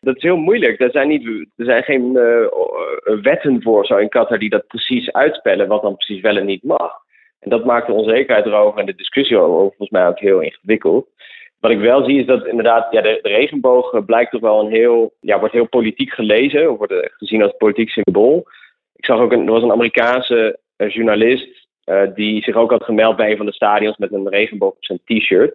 Dat 0.00 0.16
is 0.16 0.22
heel 0.22 0.36
moeilijk. 0.36 0.80
Er 0.80 0.90
zijn, 0.90 1.08
niet, 1.08 1.26
er 1.56 1.64
zijn 1.64 1.82
geen 1.82 2.16
eh, 2.16 2.42
eh, 2.42 2.48
wetten 3.22 3.62
voor 3.62 3.86
zo 3.86 3.96
in 3.96 4.08
Qatar 4.08 4.38
die 4.38 4.50
dat 4.50 4.66
precies 4.66 5.12
uitspellen, 5.12 5.68
wat 5.68 5.82
dan 5.82 5.96
precies 5.96 6.20
wel 6.20 6.36
en 6.36 6.46
niet 6.46 6.62
mag. 6.62 6.92
En 7.40 7.50
dat 7.50 7.64
maakt 7.64 7.86
de 7.86 7.92
onzekerheid 7.92 8.46
erover 8.46 8.80
en 8.80 8.86
de 8.86 8.94
discussie 8.94 9.38
over 9.38 9.58
volgens 9.58 9.90
mij 9.90 10.08
ook 10.08 10.18
heel 10.18 10.40
ingewikkeld. 10.40 11.08
Wat 11.60 11.70
ik 11.70 11.78
wel 11.78 12.04
zie 12.04 12.20
is 12.20 12.26
dat 12.26 12.46
inderdaad 12.46 12.92
ja, 12.92 13.00
de, 13.00 13.18
regenboog 13.22 13.92
eh, 13.92 14.04
blijkt 14.04 14.30
toch 14.30 14.40
wel 14.40 14.60
een 14.60 14.72
heel, 14.72 15.14
ja, 15.20 15.38
wordt 15.38 15.54
heel 15.54 15.68
politiek 15.68 16.10
gelezen, 16.12 16.76
wordt 16.76 17.10
gezien 17.16 17.42
als 17.42 17.54
politiek 17.58 17.90
symbool. 17.90 18.46
Ik 18.94 19.04
zag 19.04 19.18
ook, 19.20 19.32
een, 19.32 19.46
was 19.46 19.62
een 19.62 19.72
Amerikaanse 19.72 20.58
eh, 20.76 20.90
journalist 20.90 21.48
eh, 21.48 21.65
die 22.14 22.42
zich 22.42 22.54
ook 22.54 22.70
had 22.70 22.84
gemeld 22.84 23.16
bij 23.16 23.30
een 23.30 23.36
van 23.36 23.46
de 23.46 23.52
stadions 23.52 23.96
met 23.96 24.12
een 24.12 24.28
regenboog 24.28 24.70
op 24.70 24.84
zijn 24.84 25.00
t-shirt. 25.04 25.54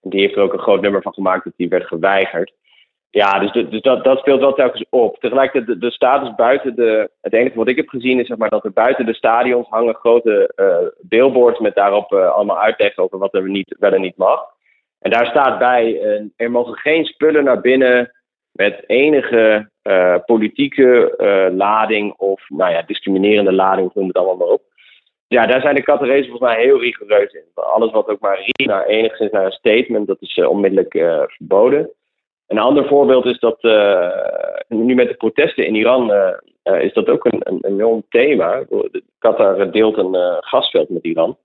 Die 0.00 0.20
heeft 0.20 0.36
er 0.36 0.42
ook 0.42 0.52
een 0.52 0.58
groot 0.58 0.80
nummer 0.80 1.02
van 1.02 1.12
gemaakt 1.14 1.44
dat 1.44 1.52
die 1.56 1.68
werd 1.68 1.86
geweigerd. 1.86 2.52
Ja, 3.10 3.38
dus, 3.38 3.52
de- 3.52 3.68
dus 3.68 3.82
dat, 3.82 4.04
dat 4.04 4.18
speelt 4.18 4.40
wel 4.40 4.54
telkens 4.54 4.84
op. 4.90 5.18
Tegelijkertijd, 5.18 5.80
de, 5.80 5.90
status 5.90 6.34
buiten 6.34 6.74
de. 6.74 7.10
Het 7.20 7.32
enige 7.32 7.56
wat 7.56 7.68
ik 7.68 7.76
heb 7.76 7.88
gezien 7.88 8.20
is 8.20 8.26
zeg 8.26 8.36
maar, 8.36 8.48
dat 8.48 8.64
er 8.64 8.72
buiten 8.72 9.06
de 9.06 9.14
stadions 9.14 9.68
hangen 9.68 9.94
grote 9.94 10.52
eh 10.56 10.76
billboards 11.00 11.58
met 11.58 11.74
daarop 11.74 12.12
eh, 12.12 12.30
allemaal 12.30 12.60
uitleg 12.60 12.96
over 12.96 13.18
wat 13.18 13.34
er 13.34 13.48
niet, 13.48 13.76
wel 13.78 13.92
en 13.92 14.00
niet 14.00 14.16
mag. 14.16 14.40
En 14.98 15.10
daar 15.10 15.26
staat 15.26 15.58
bij: 15.58 16.00
eh, 16.00 16.24
er 16.36 16.50
mogen 16.50 16.74
geen 16.74 17.04
spullen 17.04 17.44
naar 17.44 17.60
binnen 17.60 18.12
met 18.52 18.84
enige 18.86 19.70
eh, 19.82 20.16
politieke 20.24 21.16
eh, 21.16 21.56
lading 21.56 22.12
of 22.12 22.44
nou 22.48 22.72
ja, 22.72 22.82
discriminerende 22.82 23.52
lading, 23.52 23.94
noem 23.94 24.06
het 24.06 24.16
allemaal 24.16 24.36
maar 24.36 24.54
op. 24.54 24.62
Ja, 25.32 25.46
daar 25.46 25.60
zijn 25.60 25.74
de 25.74 25.82
Qatarese 25.82 26.28
volgens 26.28 26.52
mij 26.52 26.62
heel 26.62 26.80
rigoureus 26.80 27.32
in. 27.32 27.44
Alles 27.54 27.90
wat 27.90 28.08
ook 28.08 28.20
maar 28.20 28.36
riekt 28.36 28.66
naar 28.66 28.86
enigszins 28.86 29.30
naar 29.30 29.44
een 29.44 29.52
statement, 29.52 30.06
dat 30.06 30.20
is 30.20 30.34
onmiddellijk 30.34 30.92
verboden. 31.36 31.90
Een 32.46 32.58
ander 32.58 32.86
voorbeeld 32.86 33.24
is 33.24 33.38
dat 33.38 33.62
nu 34.68 34.94
met 34.94 35.08
de 35.08 35.14
protesten 35.18 35.66
in 35.66 35.74
Iran 35.74 36.12
is 36.62 36.92
dat 36.92 37.08
ook 37.08 37.24
een, 37.24 37.58
een 37.60 38.04
thema. 38.08 38.64
Qatar 39.18 39.70
deelt 39.70 39.96
een 39.96 40.16
gasveld 40.40 40.88
met 40.88 41.04
Iran. 41.04 41.36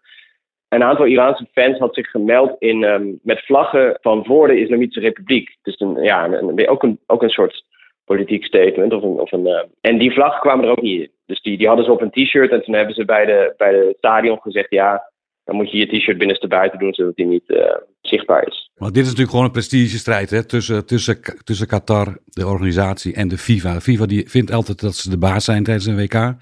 Een 0.70 0.84
aantal 0.84 1.06
Iraanse 1.06 1.46
fans 1.51 1.77
had 1.77 1.96
zich 1.96 2.10
gemeld 2.10 2.56
in, 2.60 2.84
ehm, 2.84 3.13
met 3.22 3.46
vlaggen 3.46 3.98
van 4.01 4.25
voor 4.25 4.48
de 4.48 4.60
Islamitische 4.60 5.00
Republiek. 5.00 5.58
Dus 5.62 5.79
een, 5.79 6.03
ja, 6.03 6.25
een, 6.25 6.70
ook, 6.70 6.84
een, 6.84 7.00
ook 7.06 7.24
een 7.24 7.29
soort 7.29 7.63
politiek 8.06 8.46
statement. 8.46 8.94
Of 8.94 9.01
of 9.01 9.32
een, 9.32 9.67
en 9.82 9.98
die 9.98 10.13
vlaggen 10.13 10.41
kwamen 10.41 10.65
er 10.65 10.72
ook 10.72 10.82
niet 10.82 11.01
in. 11.01 11.12
Dus 11.28 11.42
die, 11.42 11.58
die 11.58 11.68
hadden 11.68 11.86
ze 11.86 11.92
op 11.92 12.02
een 12.02 12.12
t-shirt. 12.12 12.52
En 12.52 12.64
toen 12.64 12.76
hebben 12.76 12.96
ze 12.96 13.06
bij 13.06 13.26
de, 13.26 13.54
bij 13.58 13.72
de 13.72 13.94
stadion 13.98 14.40
gezegd: 14.42 14.70
ja, 14.70 15.12
dan 15.44 15.56
moet 15.56 15.72
je 15.72 15.78
je 15.78 15.86
t-shirt 15.86 16.18
binnenste 16.18 16.48
buiten 16.48 16.80
doen, 16.80 16.94
zodat 16.94 17.16
die 17.16 17.26
niet 17.26 17.50
uh, 17.50 17.60
zichtbaar 18.02 18.48
is. 18.48 18.70
Maar 18.76 18.92
dit 18.92 18.98
is 19.02 19.04
natuurlijk 19.04 19.30
gewoon 19.30 19.46
een 19.46 19.52
prestigestrijd 19.52 20.30
hè? 20.30 20.44
Tussen, 20.44 20.86
tussen, 20.86 21.20
tussen 21.44 21.68
Qatar, 21.68 22.18
de 22.26 22.48
organisatie, 22.48 23.14
en 23.14 23.28
de 23.28 23.38
FIFA. 23.38 23.74
De 23.74 23.82
FIFA 23.82 24.06
die 24.06 24.30
vindt 24.30 24.52
altijd 24.52 24.82
dat 24.82 24.96
ze 24.96 25.10
de 25.10 25.18
baas 25.18 25.46
zijn 25.46 25.64
tijdens 25.64 25.86
een 25.86 25.96
WK. 25.96 26.14
Mm 26.14 26.38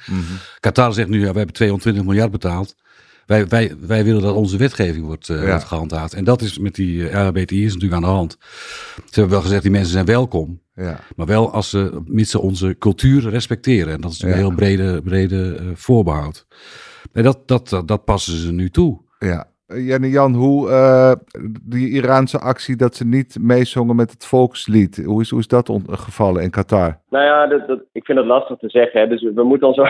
Qatar 0.60 0.94
zegt 0.94 1.10
nu: 1.10 1.20
ja, 1.20 1.32
we 1.32 1.38
hebben 1.38 1.56
220 1.56 2.04
miljard 2.04 2.32
betaald. 2.32 2.76
Wij, 3.26 3.48
wij, 3.48 3.76
wij 3.80 4.04
willen 4.04 4.22
dat 4.22 4.36
onze 4.36 4.58
wetgeving 4.58 5.06
wordt, 5.06 5.30
uh, 5.30 5.60
gehandhaafd. 5.60 6.14
En 6.14 6.24
dat 6.24 6.42
is 6.42 6.58
met 6.58 6.76
die 6.76 6.98
uh, 6.98 7.26
LHBTI 7.26 7.66
is 7.66 7.74
natuurlijk 7.74 7.94
aan 8.04 8.10
de 8.10 8.16
hand. 8.16 8.38
Ze 8.96 9.02
hebben 9.20 9.30
wel 9.30 9.42
gezegd, 9.42 9.62
die 9.62 9.72
mensen 9.72 9.92
zijn 9.92 10.06
welkom. 10.06 10.62
Ja. 10.76 11.00
Maar 11.16 11.26
wel 11.26 11.52
als 11.52 11.70
ze, 11.70 12.02
mits 12.06 12.32
ze 12.32 12.40
onze 12.40 12.76
cultuur 12.80 13.30
respecteren. 13.30 13.94
En 13.94 14.02
dat 14.02 14.12
is 14.12 14.20
natuurlijk 14.20 14.48
een 14.48 14.66
heel 14.66 14.76
brede, 14.78 15.02
brede 15.02 15.60
uh, 15.62 15.70
voorbehoud. 15.74 16.48
En 17.12 17.24
dat, 17.24 17.48
dat, 17.48 17.82
dat 17.86 18.06
passen 18.06 18.38
ze 18.38 18.52
nu 18.52 18.70
toe. 18.70 19.02
Ja, 19.20 19.50
Jan, 19.68 20.10
Jan, 20.10 20.34
hoe 20.34 20.70
uh, 20.70 21.14
die 21.64 21.90
Iraanse 21.90 22.40
actie 22.40 22.76
dat 22.76 22.96
ze 22.96 23.06
niet 23.06 23.38
meezongen 23.42 23.96
met 23.96 24.12
het 24.12 24.26
volkslied, 24.26 25.04
hoe 25.06 25.22
is, 25.22 25.30
hoe 25.30 25.40
is 25.40 25.48
dat 25.48 25.80
gevallen 25.90 26.44
in 26.44 26.50
Qatar? 26.50 27.00
Nou 27.10 27.26
ja, 27.26 27.48
dat, 27.48 27.68
dat, 27.68 27.80
ik 27.92 28.06
vind 28.06 28.18
het 28.18 28.28
lastig 28.28 28.58
te 28.58 28.70
zeggen. 28.70 29.00
Hè. 29.00 29.08
Dus 29.08 29.22
we 29.22 29.44
moeten 29.44 29.68
ons, 29.68 29.82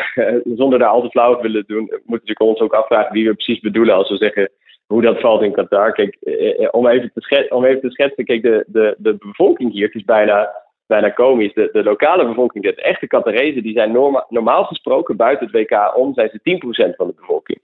zonder 0.62 0.80
daar 0.80 0.90
al 0.90 1.02
te 1.02 1.10
flauw 1.10 1.42
willen 1.42 1.64
doen, 1.68 1.80
moeten 1.80 2.06
natuurlijk 2.06 2.42
ons 2.42 2.60
ook 2.60 2.74
afvragen 2.74 3.14
wie 3.14 3.28
we 3.28 3.34
precies 3.34 3.60
bedoelen 3.60 3.96
als 3.96 4.10
we 4.10 4.18
zeggen 4.18 4.52
hoe 4.88 5.02
dat 5.02 5.20
valt 5.20 5.42
in 5.42 5.52
Qatar. 5.52 5.92
Kijk, 5.92 6.18
eh, 6.22 6.64
eh, 6.64 6.68
om 6.72 6.88
even 6.88 7.12
te, 7.14 7.22
schetsen, 7.22 7.56
om 7.56 7.66
even 7.66 7.82
te 7.82 7.90
schetsen, 7.90 8.26
kijk, 8.26 8.42
de, 8.42 8.64
de, 8.68 8.96
de 8.98 9.16
bevolking 9.20 9.72
hier, 9.72 9.96
is 9.96 10.04
bijna, 10.04 10.52
bijna 10.88 11.10
komisch. 11.10 11.54
De, 11.54 11.70
de 11.72 11.84
lokale 11.84 12.26
bevolking, 12.26 12.64
de 12.64 12.76
echte 12.76 13.08
Qatarezen, 13.08 13.64
die 13.64 13.74
zijn 13.74 13.92
norma, 13.92 14.26
normaal 14.30 14.64
gesproken 14.64 15.16
buiten 15.16 15.48
het 15.52 15.56
WK 15.56 15.98
om, 15.98 16.14
zijn 16.14 16.30
ze 16.30 16.92
10% 16.92 16.96
van 16.96 17.08
de 17.08 17.14
bevolking. 17.16 17.60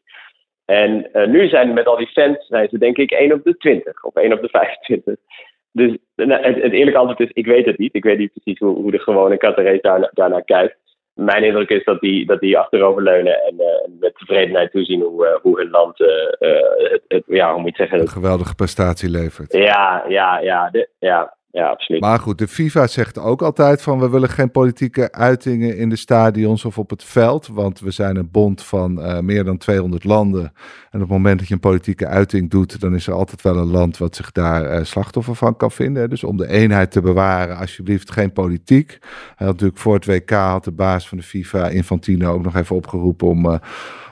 En 0.72 1.10
uh, 1.13 1.28
nu 1.28 1.48
zijn 1.48 1.74
met 1.74 1.86
al 1.86 1.98
die 1.98 2.08
fans, 2.08 2.48
zijn 2.48 2.70
ze 2.70 2.78
denk 2.78 2.98
ik 2.98 3.12
1 3.12 3.34
op 3.34 3.44
de 3.44 3.58
20 3.58 4.04
of 4.04 4.16
1 4.16 4.34
op 4.34 4.42
de 4.42 4.48
25. 4.88 5.16
Dus 5.72 5.98
nou, 6.16 6.44
het, 6.44 6.62
het, 6.62 6.72
eerlijke 6.72 7.00
antwoord 7.00 7.20
is, 7.20 7.32
ik 7.34 7.46
weet 7.46 7.66
het 7.66 7.78
niet. 7.78 7.96
Ik 7.96 8.04
weet 8.04 8.18
niet 8.18 8.32
precies 8.34 8.60
hoe, 8.60 8.75
hoe 8.75 8.92
de 8.92 9.00
gewone 9.00 9.38
Qatarese 9.38 9.82
daar, 9.82 10.10
daarnaar 10.13 10.44
kijkt. 10.44 10.75
Mijn 11.13 11.44
indruk 11.44 11.70
is 11.70 11.84
dat 11.84 12.00
die, 12.00 12.25
dat 12.25 12.40
die 12.40 12.58
achteroverleunen 12.58 13.44
en 13.44 13.54
uh, 13.58 14.00
met 14.00 14.16
tevredenheid 14.16 14.72
toezien 14.72 15.01
hoe, 15.01 15.25
uh, 15.25 15.42
hoe 15.42 15.60
hun 15.60 15.70
land, 15.70 15.98
het, 15.98 17.01
het, 17.08 17.24
ja, 17.28 17.54
hoe 17.54 17.62
moet 17.62 17.78
je 17.78 17.84
zeggen... 17.84 18.00
Een 18.00 18.08
geweldige 18.08 18.56
prestatie 18.56 19.10
levert. 19.10 19.54
Ja, 19.54 20.06
ja, 20.08 20.40
ja, 20.40 20.70
de, 20.70 20.90
ja 21.00 21.34
ja, 21.51 21.67
absoluut. 21.67 22.01
Maar 22.01 22.20
goed, 22.20 22.38
de 22.38 22.48
FIFA 22.48 22.88
zegt 22.88 23.17
ook 23.17 23.41
altijd 23.41 23.81
van 23.81 24.00
we 24.00 24.10
willen 24.10 24.29
geen 24.29 24.51
politieke 24.51 25.12
uitingen 25.12 25.77
in 25.77 25.89
de 25.89 25.96
stadions 25.96 26.65
of 26.65 26.77
op 26.77 26.89
het 26.89 27.03
veld. 27.03 27.48
Want 27.48 27.79
we 27.79 27.91
zijn 27.91 28.15
een 28.15 28.31
bond 28.31 28.63
van 28.63 29.00
uh, 29.00 29.20
meer 29.20 29.43
dan 29.43 29.58
200 29.58 30.03
landen. 30.03 30.43
En 30.43 30.51
op 30.93 31.00
het 31.00 31.10
moment 31.10 31.39
dat 31.39 31.48
je 31.48 31.53
een 31.53 31.60
politieke 31.60 32.08
uiting 32.08 32.50
doet, 32.50 32.79
dan 32.79 32.96
is 32.96 33.08
er 33.08 33.13
altijd 33.13 33.41
wel 33.41 33.58
een 33.58 33.72
land 33.72 33.98
wat 33.98 34.15
zich 34.15 34.31
daar 34.31 34.79
uh, 34.79 34.84
slachtoffer 34.84 35.36
van 35.36 35.58
kan 35.58 35.72
vinden. 35.72 36.10
Dus 36.10 36.24
om 36.24 36.38
de 36.38 36.48
eenheid 36.48 36.91
te 36.91 37.01
bewaren, 37.01 37.58
alsjeblieft 37.58 38.12
geen 38.12 38.34
politiek. 38.34 38.98
Hij 39.36 39.48
had 39.48 39.48
natuurlijk 39.48 39.79
voor 39.79 39.93
het 39.93 40.05
WK 40.05 40.29
had 40.29 40.63
de 40.63 40.72
baas 40.72 41.08
van 41.08 41.17
de 41.17 41.24
FIFA, 41.24 41.67
Infantino, 41.67 42.34
ook 42.34 42.43
nog 42.43 42.55
even 42.55 42.75
opgeroepen 42.75 43.27
om... 43.27 43.46
Uh, 43.46 43.55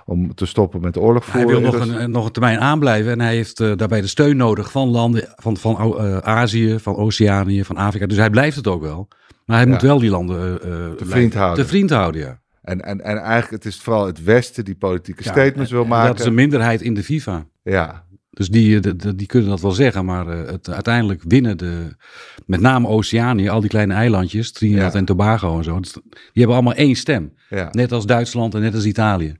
om 0.09 0.35
te 0.35 0.45
stoppen 0.45 0.81
met 0.81 0.97
oorlog 0.97 1.25
voeren. 1.25 1.49
Hij 1.49 1.61
wil 1.61 1.71
nog 1.71 1.87
een, 1.87 2.11
nog 2.11 2.25
een 2.25 2.31
termijn 2.31 2.59
aanblijven 2.59 3.11
en 3.11 3.21
hij 3.21 3.35
heeft 3.35 3.59
uh, 3.59 3.71
daarbij 3.75 4.01
de 4.01 4.07
steun 4.07 4.37
nodig 4.37 4.71
van 4.71 4.87
landen 4.87 5.33
van, 5.35 5.57
van 5.57 5.95
uh, 5.99 6.17
Azië, 6.17 6.79
van 6.79 6.95
Oceanië, 6.95 7.63
van 7.63 7.75
Afrika. 7.75 8.05
Dus 8.05 8.17
hij 8.17 8.29
blijft 8.29 8.55
het 8.55 8.67
ook 8.67 8.81
wel. 8.81 9.07
Maar 9.45 9.57
hij 9.57 9.65
ja. 9.65 9.71
moet 9.71 9.81
wel 9.81 9.99
die 9.99 10.09
landen 10.09 10.51
uh, 10.53 10.59
te 10.91 11.05
vriend 11.05 11.33
houden. 11.33 11.63
Te 11.63 11.69
vriend 11.69 11.89
houden, 11.89 12.21
ja. 12.21 12.39
En, 12.61 12.81
en, 12.81 13.01
en 13.01 13.17
eigenlijk 13.17 13.63
het 13.63 13.73
is 13.73 13.81
vooral 13.81 14.05
het 14.05 14.23
Westen 14.23 14.65
die 14.65 14.75
politieke 14.75 15.23
ja, 15.23 15.31
statements 15.31 15.71
wil 15.71 15.85
maken. 15.85 16.07
Dat 16.07 16.19
is 16.19 16.25
een 16.25 16.33
minderheid 16.33 16.81
in 16.81 16.93
de 16.93 17.03
FIFA. 17.03 17.45
Ja, 17.63 18.03
dus 18.39 18.49
die, 18.49 18.79
die, 18.79 19.15
die, 19.15 19.27
kunnen 19.27 19.49
dat 19.49 19.61
wel 19.61 19.71
zeggen, 19.71 20.05
maar 20.05 20.27
het, 20.27 20.69
uiteindelijk 20.69 21.23
winnen 21.27 21.57
de, 21.57 21.95
met 22.45 22.59
name 22.59 22.87
Oceanië, 22.87 23.49
al 23.49 23.59
die 23.59 23.69
kleine 23.69 23.93
eilandjes, 23.93 24.51
Trinidad 24.51 24.93
ja. 24.93 24.99
en 24.99 25.05
Tobago 25.05 25.57
en 25.57 25.63
zo, 25.63 25.79
die 25.79 26.01
hebben 26.33 26.55
allemaal 26.55 26.73
één 26.73 26.95
stem. 26.95 27.33
Ja. 27.49 27.67
Net 27.71 27.91
als 27.91 28.05
Duitsland 28.05 28.55
en 28.55 28.61
net 28.61 28.75
als 28.75 28.85
Italië. 28.85 29.37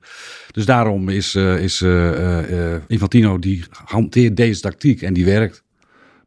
Dus 0.51 0.65
daarom 0.65 1.09
is, 1.09 1.35
uh, 1.35 1.63
is 1.63 1.81
uh, 1.81 2.49
uh, 2.51 2.75
Infantino, 2.87 3.39
die 3.39 3.63
hanteert 3.85 4.35
deze 4.35 4.61
tactiek 4.61 5.01
en 5.01 5.13
die 5.13 5.25
werkt. 5.25 5.63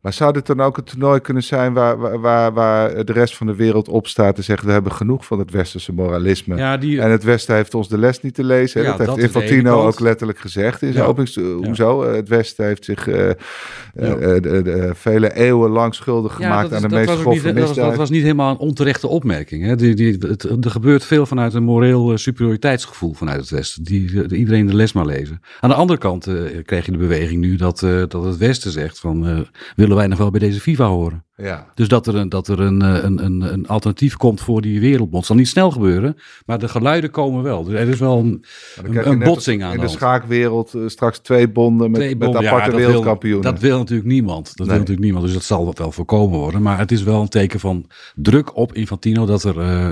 Maar 0.02 0.12
zou 0.12 0.32
dit 0.32 0.46
dan 0.46 0.60
ook 0.60 0.76
een 0.76 0.84
toernooi 0.84 1.20
kunnen 1.20 1.42
zijn 1.42 1.72
waar, 1.72 2.20
waar, 2.20 2.52
waar 2.52 3.04
de 3.04 3.12
rest 3.12 3.36
van 3.36 3.46
de 3.46 3.54
wereld 3.54 3.88
op 3.88 4.06
staat 4.06 4.36
en 4.36 4.44
zegt 4.44 4.64
we 4.64 4.72
hebben 4.72 4.92
genoeg 4.92 5.24
van 5.26 5.38
het 5.38 5.50
westerse 5.50 5.92
moralisme. 5.92 6.56
Ja, 6.56 6.76
die, 6.76 7.00
en 7.00 7.10
het 7.10 7.22
Westen 7.22 7.54
heeft 7.54 7.74
ons 7.74 7.88
de 7.88 7.98
les 7.98 8.20
niet 8.20 8.34
te 8.34 8.44
lezen. 8.44 8.82
Ja, 8.82 8.96
dat 8.96 9.06
heeft 9.06 9.18
Infantino 9.18 9.86
ook 9.86 10.00
letterlijk 10.00 10.38
gezegd 10.38 10.82
in 10.82 10.92
zijn 10.92 11.04
openings. 11.04 11.36
Hoezo? 11.36 12.12
Het 12.12 12.28
Westen 12.28 12.64
heeft 12.64 12.84
zich 12.84 13.06
uh, 13.06 13.30
uh, 13.94 14.36
uh, 14.40 14.90
vele 14.94 15.34
eeuwen 15.34 15.70
lang 15.70 15.94
schuldig 15.94 16.34
gemaakt 16.34 16.72
aan 16.72 16.82
de 16.82 16.88
meest 16.88 17.10
grove 17.10 17.28
niet, 17.28 17.56
dat 17.56 17.66
was, 17.66 17.76
dat 17.76 17.96
was, 17.96 18.10
niet 18.10 18.22
helemaal 18.22 18.50
een 18.50 18.56
onterechte 18.56 19.08
opmerking. 19.08 19.64
Hè? 19.64 19.76
Die, 19.76 19.94
die, 19.94 20.16
het, 20.20 20.64
er 20.64 20.70
gebeurt 20.70 21.04
veel 21.04 21.26
vanuit 21.26 21.54
een 21.54 21.62
moreel 21.62 22.18
superioriteitsgevoel 22.18 23.12
vanuit 23.12 23.40
het 23.40 23.50
Westen. 23.50 23.84
Die, 23.84 24.26
die, 24.26 24.38
iedereen 24.38 24.66
de 24.66 24.74
les 24.74 24.92
maar 24.92 25.06
lezen. 25.06 25.40
Aan 25.60 25.70
de 25.70 25.76
andere 25.76 25.98
kant 25.98 26.28
krijg 26.64 26.86
je 26.86 26.92
de 26.92 26.98
beweging 26.98 27.40
nu 27.40 27.56
dat, 27.56 27.80
dat 28.08 28.24
het 28.24 28.36
Westen 28.36 28.70
zegt 28.70 29.00
van 29.00 29.46
willen 29.76 29.91
wij 29.96 30.06
nog 30.06 30.18
wel 30.18 30.30
bij 30.30 30.40
deze 30.40 30.60
FIFA 30.60 30.86
horen. 30.86 31.24
Ja. 31.36 31.66
Dus 31.74 31.88
dat 31.88 32.06
er, 32.06 32.14
een, 32.14 32.28
dat 32.28 32.48
er 32.48 32.60
een, 32.60 32.80
een, 32.80 33.24
een, 33.24 33.52
een 33.52 33.66
alternatief 33.68 34.16
komt 34.16 34.40
voor 34.40 34.60
die 34.60 34.80
wereldbond. 34.80 35.16
Het 35.16 35.26
zal 35.26 35.36
niet 35.36 35.48
snel 35.48 35.70
gebeuren, 35.70 36.16
maar 36.46 36.58
de 36.58 36.68
geluiden 36.68 37.10
komen 37.10 37.42
wel. 37.42 37.64
Dus 37.64 37.74
er 37.74 37.88
is 37.88 37.98
wel 37.98 38.18
een, 38.18 38.44
een, 38.82 39.08
een 39.08 39.18
botsing 39.18 39.62
aan. 39.62 39.74
In 39.74 39.80
de, 39.80 39.88
schaakwereld 39.88 40.74
uh, 40.74 40.88
straks 40.88 41.18
twee 41.18 41.48
bonden 41.48 41.90
met, 41.90 42.00
twee 42.00 42.16
bonden, 42.16 42.42
met 42.42 42.52
aparte 42.52 42.70
ja, 42.70 42.76
wereldkampioenen. 42.76 43.42
Wil, 43.42 43.52
dat 43.52 43.60
wil 43.60 43.78
natuurlijk 43.78 44.08
niemand. 44.08 44.46
Dat 44.46 44.56
nee. 44.56 44.66
wil 44.66 44.76
natuurlijk 44.76 45.04
niemand. 45.04 45.24
Dus 45.24 45.34
dat 45.34 45.44
zal 45.44 45.74
wel 45.74 45.92
voorkomen 45.92 46.38
worden. 46.38 46.62
Maar 46.62 46.78
het 46.78 46.92
is 46.92 47.02
wel 47.02 47.20
een 47.20 47.28
teken 47.28 47.60
van 47.60 47.90
druk 48.14 48.56
op 48.56 48.74
Infantino 48.74 49.26
dat 49.26 49.44
er 49.44 49.56
uh, 49.56 49.90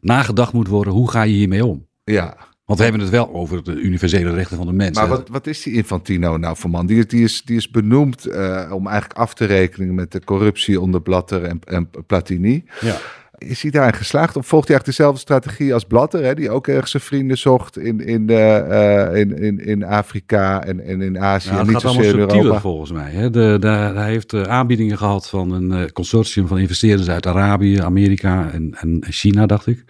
nagedacht 0.00 0.52
moet 0.52 0.68
worden. 0.68 0.92
Hoe 0.92 1.10
ga 1.10 1.22
je 1.22 1.34
hiermee 1.34 1.66
om? 1.66 1.86
Ja, 2.04 2.36
want 2.64 2.78
we 2.78 2.84
hebben 2.84 3.02
het 3.02 3.10
wel 3.10 3.32
over 3.32 3.64
de 3.64 3.74
universele 3.74 4.34
rechten 4.34 4.56
van 4.56 4.66
de 4.66 4.72
mens. 4.72 4.98
Maar 4.98 5.08
wat, 5.08 5.28
wat 5.28 5.46
is 5.46 5.62
die 5.62 5.74
Infantino 5.74 6.36
nou 6.36 6.56
voor 6.56 6.70
man? 6.70 6.86
Die, 6.86 7.06
die, 7.06 7.24
is, 7.24 7.42
die 7.42 7.56
is 7.56 7.70
benoemd 7.70 8.28
uh, 8.28 8.70
om 8.72 8.86
eigenlijk 8.86 9.18
af 9.18 9.34
te 9.34 9.44
rekenen 9.44 9.94
met 9.94 10.12
de 10.12 10.24
corruptie 10.24 10.80
onder 10.80 11.02
Blatter 11.02 11.42
en, 11.42 11.58
en 11.64 11.90
Platini. 12.06 12.64
Ja. 12.80 12.96
Is 13.38 13.62
hij 13.62 13.70
daarin 13.70 13.94
geslaagd? 13.94 14.36
Of 14.36 14.46
volgt 14.46 14.68
hij 14.68 14.76
eigenlijk 14.76 14.98
dezelfde 14.98 15.20
strategie 15.20 15.74
als 15.74 15.84
Blatter, 15.84 16.24
hè, 16.24 16.34
die 16.34 16.50
ook 16.50 16.68
ergens 16.68 16.90
zijn 16.90 17.02
vrienden 17.02 17.38
zocht 17.38 17.78
in, 17.78 18.00
in, 18.00 18.30
uh, 18.30 19.16
in, 19.16 19.38
in, 19.38 19.58
in 19.58 19.84
Afrika 19.84 20.64
en, 20.64 20.80
en 20.80 21.02
in 21.02 21.18
Azië, 21.18 21.50
ja, 21.50 21.58
en 21.58 21.66
niet 21.66 21.80
zozeer 21.80 22.18
in 22.18 22.18
Europa? 22.18 22.60
volgens 22.60 22.92
mij. 22.92 23.10
Hè. 23.10 23.30
De, 23.30 23.56
de, 23.60 23.68
hij 23.68 24.10
heeft 24.10 24.34
aanbiedingen 24.34 24.98
gehad 24.98 25.28
van 25.28 25.52
een 25.52 25.92
consortium 25.92 26.46
van 26.46 26.58
investeerders 26.58 27.08
uit 27.08 27.26
Arabië, 27.26 27.80
Amerika 27.80 28.50
en, 28.52 28.74
en 28.80 29.04
China, 29.08 29.46
dacht 29.46 29.66
ik. 29.66 29.84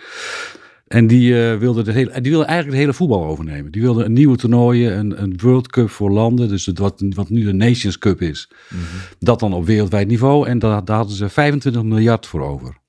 En 0.87 1.07
die, 1.07 1.31
uh, 1.31 1.57
wilde 1.57 1.83
de 1.83 1.93
hele, 1.93 2.21
die 2.21 2.31
wilde 2.31 2.47
eigenlijk 2.47 2.77
het 2.77 2.87
hele 2.87 2.97
voetbal 2.97 3.25
overnemen. 3.25 3.73
Die 3.73 3.83
wilde 3.83 4.05
een 4.05 4.13
nieuwe 4.13 4.37
toernooien, 4.37 4.99
een, 4.99 5.23
een 5.23 5.39
World 5.43 5.69
Cup 5.69 5.91
voor 5.91 6.11
landen. 6.11 6.49
Dus 6.49 6.67
het, 6.67 6.79
wat, 6.79 7.05
wat 7.09 7.29
nu 7.29 7.45
de 7.45 7.53
Nations 7.53 7.99
Cup 7.99 8.23
is. 8.23 8.51
Mm 8.71 8.79
-hmm. 8.79 8.87
Dat 9.19 9.41
dan 9.41 9.53
op 9.53 9.67
wereldwijd 9.67 10.09
niveau. 10.09 10.47
En 10.47 10.59
daar, 10.59 10.85
daar 10.85 10.97
hadden 10.97 11.17
ze 11.17 11.29
25 11.29 11.83
miljard 11.83 12.27
voor 12.27 12.43
over. 12.43 12.83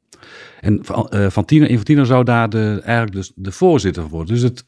En 0.66 0.82
uh, 1.14 1.30
Fantino, 1.30 1.66
Infantino 1.66 2.04
zou 2.04 2.24
daar 2.24 2.50
de, 2.50 2.82
eigenlijk 2.84 3.16
dus 3.16 3.32
de 3.36 3.52
voorzitter 3.52 4.02
voor 4.02 4.12
worden. 4.12 4.34
Dus 4.34 4.44
het, 4.44 4.66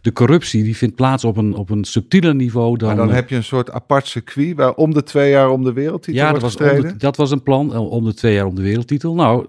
de 0.00 0.12
corruptie 0.12 0.62
die 0.62 0.76
vindt 0.76 0.94
plaats 0.94 1.24
op 1.24 1.36
een, 1.36 1.54
op 1.54 1.70
een 1.70 1.84
subtieler 1.84 2.34
niveau. 2.34 2.76
Dan, 2.76 2.88
maar 2.88 2.96
dan 2.96 3.14
heb 3.14 3.28
je 3.28 3.36
een 3.36 3.44
soort 3.44 3.70
apart 3.70 4.06
circuit 4.06 4.56
waar 4.56 4.74
om 4.74 4.94
de 4.94 5.02
twee 5.02 5.30
jaar 5.30 5.50
om 5.50 5.64
de 5.64 5.72
wereldtitel 5.72 6.22
ja, 6.22 6.30
wordt 6.30 6.42
dat 6.42 6.58
was, 6.58 6.82
de, 6.82 6.96
dat 6.96 7.16
was 7.16 7.30
een 7.30 7.42
plan, 7.42 7.76
om 7.76 8.04
de 8.04 8.14
twee 8.14 8.34
jaar 8.34 8.46
om 8.46 8.54
de 8.54 8.62
wereldtitel. 8.62 9.14
Nou, 9.14 9.46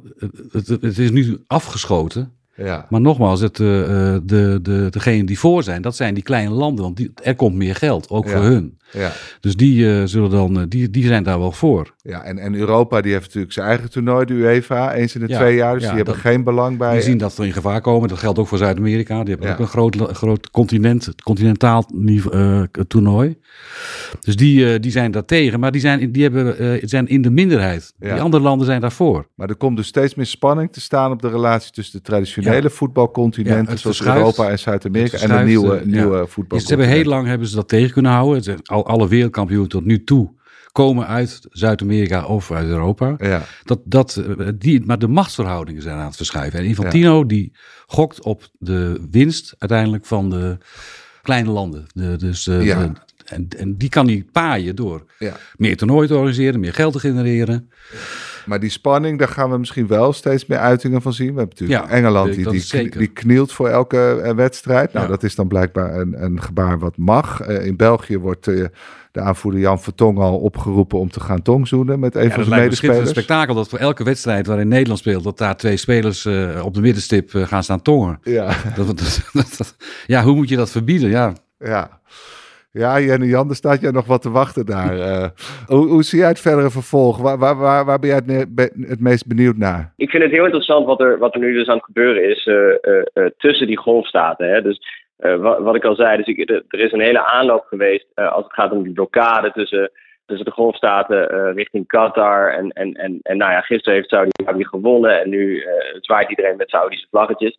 het, 0.52 0.68
het 0.68 0.98
is 0.98 1.12
nu 1.12 1.38
afgeschoten. 1.48 2.32
Ja. 2.56 2.86
Maar 2.90 3.02
nogmaals, 3.02 3.40
het, 3.42 3.60
uh, 3.60 3.68
de, 4.24 4.60
de, 4.62 4.88
degenen 4.90 5.26
die 5.26 5.40
voor 5.40 5.64
zijn, 5.64 5.82
dat 5.82 5.96
zijn 5.96 6.14
die 6.14 6.24
kleine 6.24 6.54
landen. 6.54 6.84
Want 6.84 6.98
die, 6.98 7.12
er 7.24 7.36
komt 7.36 7.56
meer 7.56 7.76
geld, 7.76 8.10
ook 8.10 8.26
Ja. 8.26 8.32
voor 8.32 8.42
hun. 8.42 8.78
Ja. 8.92 9.12
Dus 9.40 9.56
die, 9.56 9.84
uh, 9.84 10.02
zullen 10.06 10.30
dan, 10.30 10.66
die, 10.70 10.90
die 10.90 11.06
zijn 11.08 11.24
daar 11.24 11.40
wel 11.40 11.52
voor. 11.52 11.95
Ja, 12.08 12.24
en, 12.24 12.38
en 12.38 12.56
Europa 12.56 13.02
die 13.02 13.12
heeft 13.12 13.26
natuurlijk 13.26 13.54
zijn 13.54 13.68
eigen 13.68 13.90
toernooi, 13.90 14.26
de 14.26 14.34
UEFA, 14.34 14.94
eens 14.94 15.16
in 15.16 15.22
de 15.22 15.28
Ja, 15.28 15.38
twee 15.40 15.56
jaar. 15.56 15.74
Dus 15.74 15.82
ja, 15.84 15.88
die 15.88 15.96
hebben 15.98 16.14
dat- 16.14 16.24
geen 16.24 16.44
belang 16.44 16.78
bij. 16.78 16.94
Die 16.94 17.02
zien 17.02 17.18
dat 17.18 17.38
er 17.38 17.46
in 17.46 17.54
gevaar 17.54 17.82
komen. 17.82 18.10
Dat 18.10 18.18
geldt 18.18 18.40
ook 18.40 18.48
voor 18.48 18.58
Zuid-Amerika. 18.58 19.20
Die 19.24 19.30
hebben 19.30 19.48
Ja. 19.48 19.54
ook 19.54 19.60
een 19.60 19.68
groot, 19.68 19.96
groot 19.96 20.52
continent, 20.52 21.10
continentaal 21.24 21.90
niveau, 21.94 22.36
eh, 22.72 22.82
toernooi. 22.88 23.38
Dus 24.20 24.36
die, 24.36 24.74
eh, 24.74 24.80
die 24.82 24.92
zijn 24.92 25.12
daar 25.12 25.26
tegen. 25.26 25.60
Maar 25.60 25.72
die 25.72 25.82
zijn, 25.82 26.00
in- 26.00 26.12
die 26.12 26.24
hebben, 26.24 26.58
eh, 26.58 26.82
zijn 26.84 27.08
in 27.08 27.22
de 27.22 27.30
minderheid. 27.30 27.94
Die 28.00 28.12
andere 28.22 28.44
landen 28.44 28.66
zijn 28.66 28.82
daarvoor. 28.82 29.28
Maar 29.36 29.50
er 29.50 29.56
komt 29.56 29.78
dus 29.78 29.88
steeds 29.88 30.16
meer 30.16 30.26
spanning 30.26 30.72
te 30.74 30.82
staan 30.82 31.12
op 31.12 31.22
de 31.22 31.30
relatie 31.30 31.72
tussen 31.72 31.98
de 31.98 32.04
traditionele 32.04 32.70
voetbalcontinenten, 32.70 33.80
zoals. 33.80 34.06
Europa 34.06 34.50
en 34.50 34.60
Zuid-Amerika, 34.60 35.18
en 35.18 35.30
de 35.38 35.44
nieuwe, 35.44 35.82
nieuwe 35.86 36.18
ja. 36.18 36.26
voetbal. 36.26 36.60
Ze 36.60 36.68
hebben 36.68 36.88
heel 36.88 37.04
lang 37.04 37.28
hebben 37.28 37.48
ze 37.48 37.56
dat 37.56 37.68
tegen 37.68 37.92
kunnen 37.94 38.12
houden. 38.12 38.44
Ze- 38.44 38.56
Al, 38.64 38.88
alle 38.88 39.08
wereldkampioenen 39.08 39.70
tot 39.70 39.86
nu 39.86 40.04
toe 40.04 40.30
komen 40.76 41.08
uit 41.08 41.40
Zuid-Amerika 41.50 42.26
of 42.26 42.52
uit 42.52 42.68
Europa. 42.68 43.16
Ja, 43.18 43.42
Dat, 43.64 43.80
dat, 43.86 44.16
eh, 44.16 44.48
die, 44.56 44.86
maar 44.86 45.00
de 45.00 45.08
machtsverhoudingen 45.08 45.82
zijn 45.82 45.98
aan 45.98 46.06
het 46.06 46.16
verschuiven. 46.16 46.60
En 46.60 46.66
Infantino 46.66 47.26
die 47.26 47.52
gokt 47.88 48.22
op 48.24 48.50
de 48.60 49.08
winst 49.12 49.56
uiteindelijk 49.58 50.06
van 50.06 50.30
de 50.30 50.58
kleine 51.22 51.50
landen. 51.50 51.86
De, 51.94 52.16
dus, 52.18 52.48
eh, 52.48 52.66
Ja. 52.66 52.80
de- 52.80 52.92
en, 53.26 53.48
en 53.58 53.78
die 53.78 53.90
kan 53.90 54.08
hij 54.08 54.26
paaien 54.32 54.76
door 54.76 55.06
ja. 55.20 55.34
meer 55.58 55.78
toernooien 55.78 56.08
te 56.08 56.16
organiseren, 56.16 56.60
meer 56.60 56.74
geld 56.74 56.94
te 56.94 57.00
genereren. 57.00 57.70
Maar 58.46 58.60
die 58.60 58.70
spanning, 58.70 59.20
daar 59.20 59.28
gaan 59.28 59.52
we 59.52 59.58
misschien 59.58 59.88
wel 59.88 60.14
steeds 60.14 60.46
meer 60.46 60.58
uitingen 60.58 61.02
van 61.02 61.14
zien. 61.14 61.34
We 61.34 61.40
hebben 61.40 61.58
natuurlijk 61.60 61.90
Ja, 61.90 61.96
Engeland, 61.96 62.34
die, 62.34 62.50
die, 62.50 62.90
die 62.90 63.08
knielt 63.08 63.52
voor 63.52 63.68
elke 63.70 64.22
eh, 64.24 64.34
wedstrijd. 64.36 64.94
Nou, 64.94 65.06
Ja. 65.06 65.12
dat 65.12 65.24
is 65.24 65.36
dan 65.36 65.48
blijkbaar 65.48 65.96
een, 66.00 66.24
een 66.24 66.42
gebaar 66.42 66.80
wat 66.80 66.98
mag. 66.98 67.42
In 67.48 67.76
België 67.76 68.18
wordt 68.18 68.48
de 69.16 69.22
aanvoerder 69.22 69.62
Jan 69.62 69.80
Vertongen 69.80 70.22
al 70.24 70.38
opgeroepen 70.38 71.00
om 71.00 71.10
te 71.10 71.20
gaan 71.20 71.42
tongzoenen 71.42 72.00
met 72.00 72.16
een 72.16 72.22
Ja, 72.24 72.30
van 72.30 72.44
zijn 72.44 72.50
lijkt 72.50 72.70
me 72.70 72.76
schitterend 72.76 73.00
medespelers. 73.06 73.26
spektakel 73.28 73.56
dat 73.56 73.70
voor 73.70 73.80
elke 73.80 74.04
wedstrijd 74.04 74.48
waarin 74.48 74.68
Nederland 74.68 75.00
speelt, 75.00 75.24
dat 75.24 75.38
daar 75.38 75.58
twee 75.58 75.78
spelers 75.78 76.26
eh, 76.26 76.62
op 76.66 76.74
de 76.74 76.82
middenstip 76.82 77.34
eh, 77.34 77.42
gaan 77.42 77.64
staan 77.64 77.82
tongen. 77.82 78.20
Ja, 78.24 78.46
Dat, 78.76 78.88
dat, 78.98 78.98
dat- 79.34 79.56
dat- 79.58 79.76
ja, 80.06 80.24
hoe 80.24 80.36
moet 80.36 80.50
je 80.50 80.56
dat 80.56 80.72
verbieden? 80.72 81.10
Ja, 81.10 81.34
ja. 81.60 81.90
Ja, 82.72 83.00
Jenny 83.00 83.26
Jan, 83.28 83.50
er 83.50 83.56
staat 83.56 83.82
jij 83.82 83.92
nog 83.92 84.06
wat 84.06 84.22
te 84.22 84.30
wachten 84.30 84.66
daar. 84.66 85.00
Eh, 85.00 85.30
hoe, 85.66 85.88
hoe 85.88 86.04
zie 86.04 86.20
jij 86.20 86.28
het 86.28 86.40
verdere 86.40 86.70
vervolg? 86.72 87.18
Waar, 87.18 87.38
waar, 87.38 87.56
waar, 87.58 87.86
waar 87.86 88.00
ben 88.00 88.10
jij 88.10 88.22
het, 88.26 88.56
be- 88.56 88.72
het 88.88 89.00
meest 89.00 89.28
benieuwd 89.28 89.58
naar? 89.58 89.94
Ik 89.96 90.10
vind 90.10 90.24
het 90.24 90.32
heel 90.32 90.44
interessant 90.44 90.86
wat 90.86 91.00
er, 91.02 91.18
wat 91.18 91.34
er 91.34 91.40
nu 91.40 91.54
dus 91.54 91.68
aan 91.68 91.76
het 91.76 91.86
gebeuren 91.86 92.30
is 92.30 92.46
eh, 92.46 92.56
eh, 92.56 93.06
eh, 93.14 93.26
tussen 93.38 93.68
die 93.68 93.78
golfstaten. 93.78 94.50
Hè? 94.54 94.62
Dus 94.62 95.05
wat, 95.18 95.60
wat 95.60 95.76
ik 95.76 95.86
al 95.86 95.96
zei, 95.96 96.24
dus 96.24 96.48
er 96.68 96.80
is 96.80 96.92
een 96.92 97.00
hele 97.00 97.26
aanloop 97.26 97.66
geweest 97.66 98.08
eh, 98.14 98.32
als 98.32 98.44
het 98.44 98.54
gaat 98.54 98.72
om 98.72 98.84
die 98.84 98.94
blokkade 98.94 99.52
tussen, 99.52 99.92
tussen 100.26 100.46
de 100.46 100.52
golfstaten 100.52 101.30
eh, 101.30 101.54
richting 101.54 101.88
Qatar. 101.88 102.54
En, 102.54 102.70
en, 102.72 102.94
en, 102.94 103.20
en 103.22 103.38
nou 103.38 103.52
ja, 103.52 103.62
gisteren 103.62 103.94
heeft 103.94 104.10
Saudi-Arabië 104.10 104.66
gewonnen 104.66 105.22
en 105.22 105.30
nu 105.30 105.60
eh, 105.60 105.98
zwaait 106.00 106.30
iedereen 106.30 106.58
met 106.58 106.70
Saudische 106.70 107.08
vlaggetjes. 107.10 107.58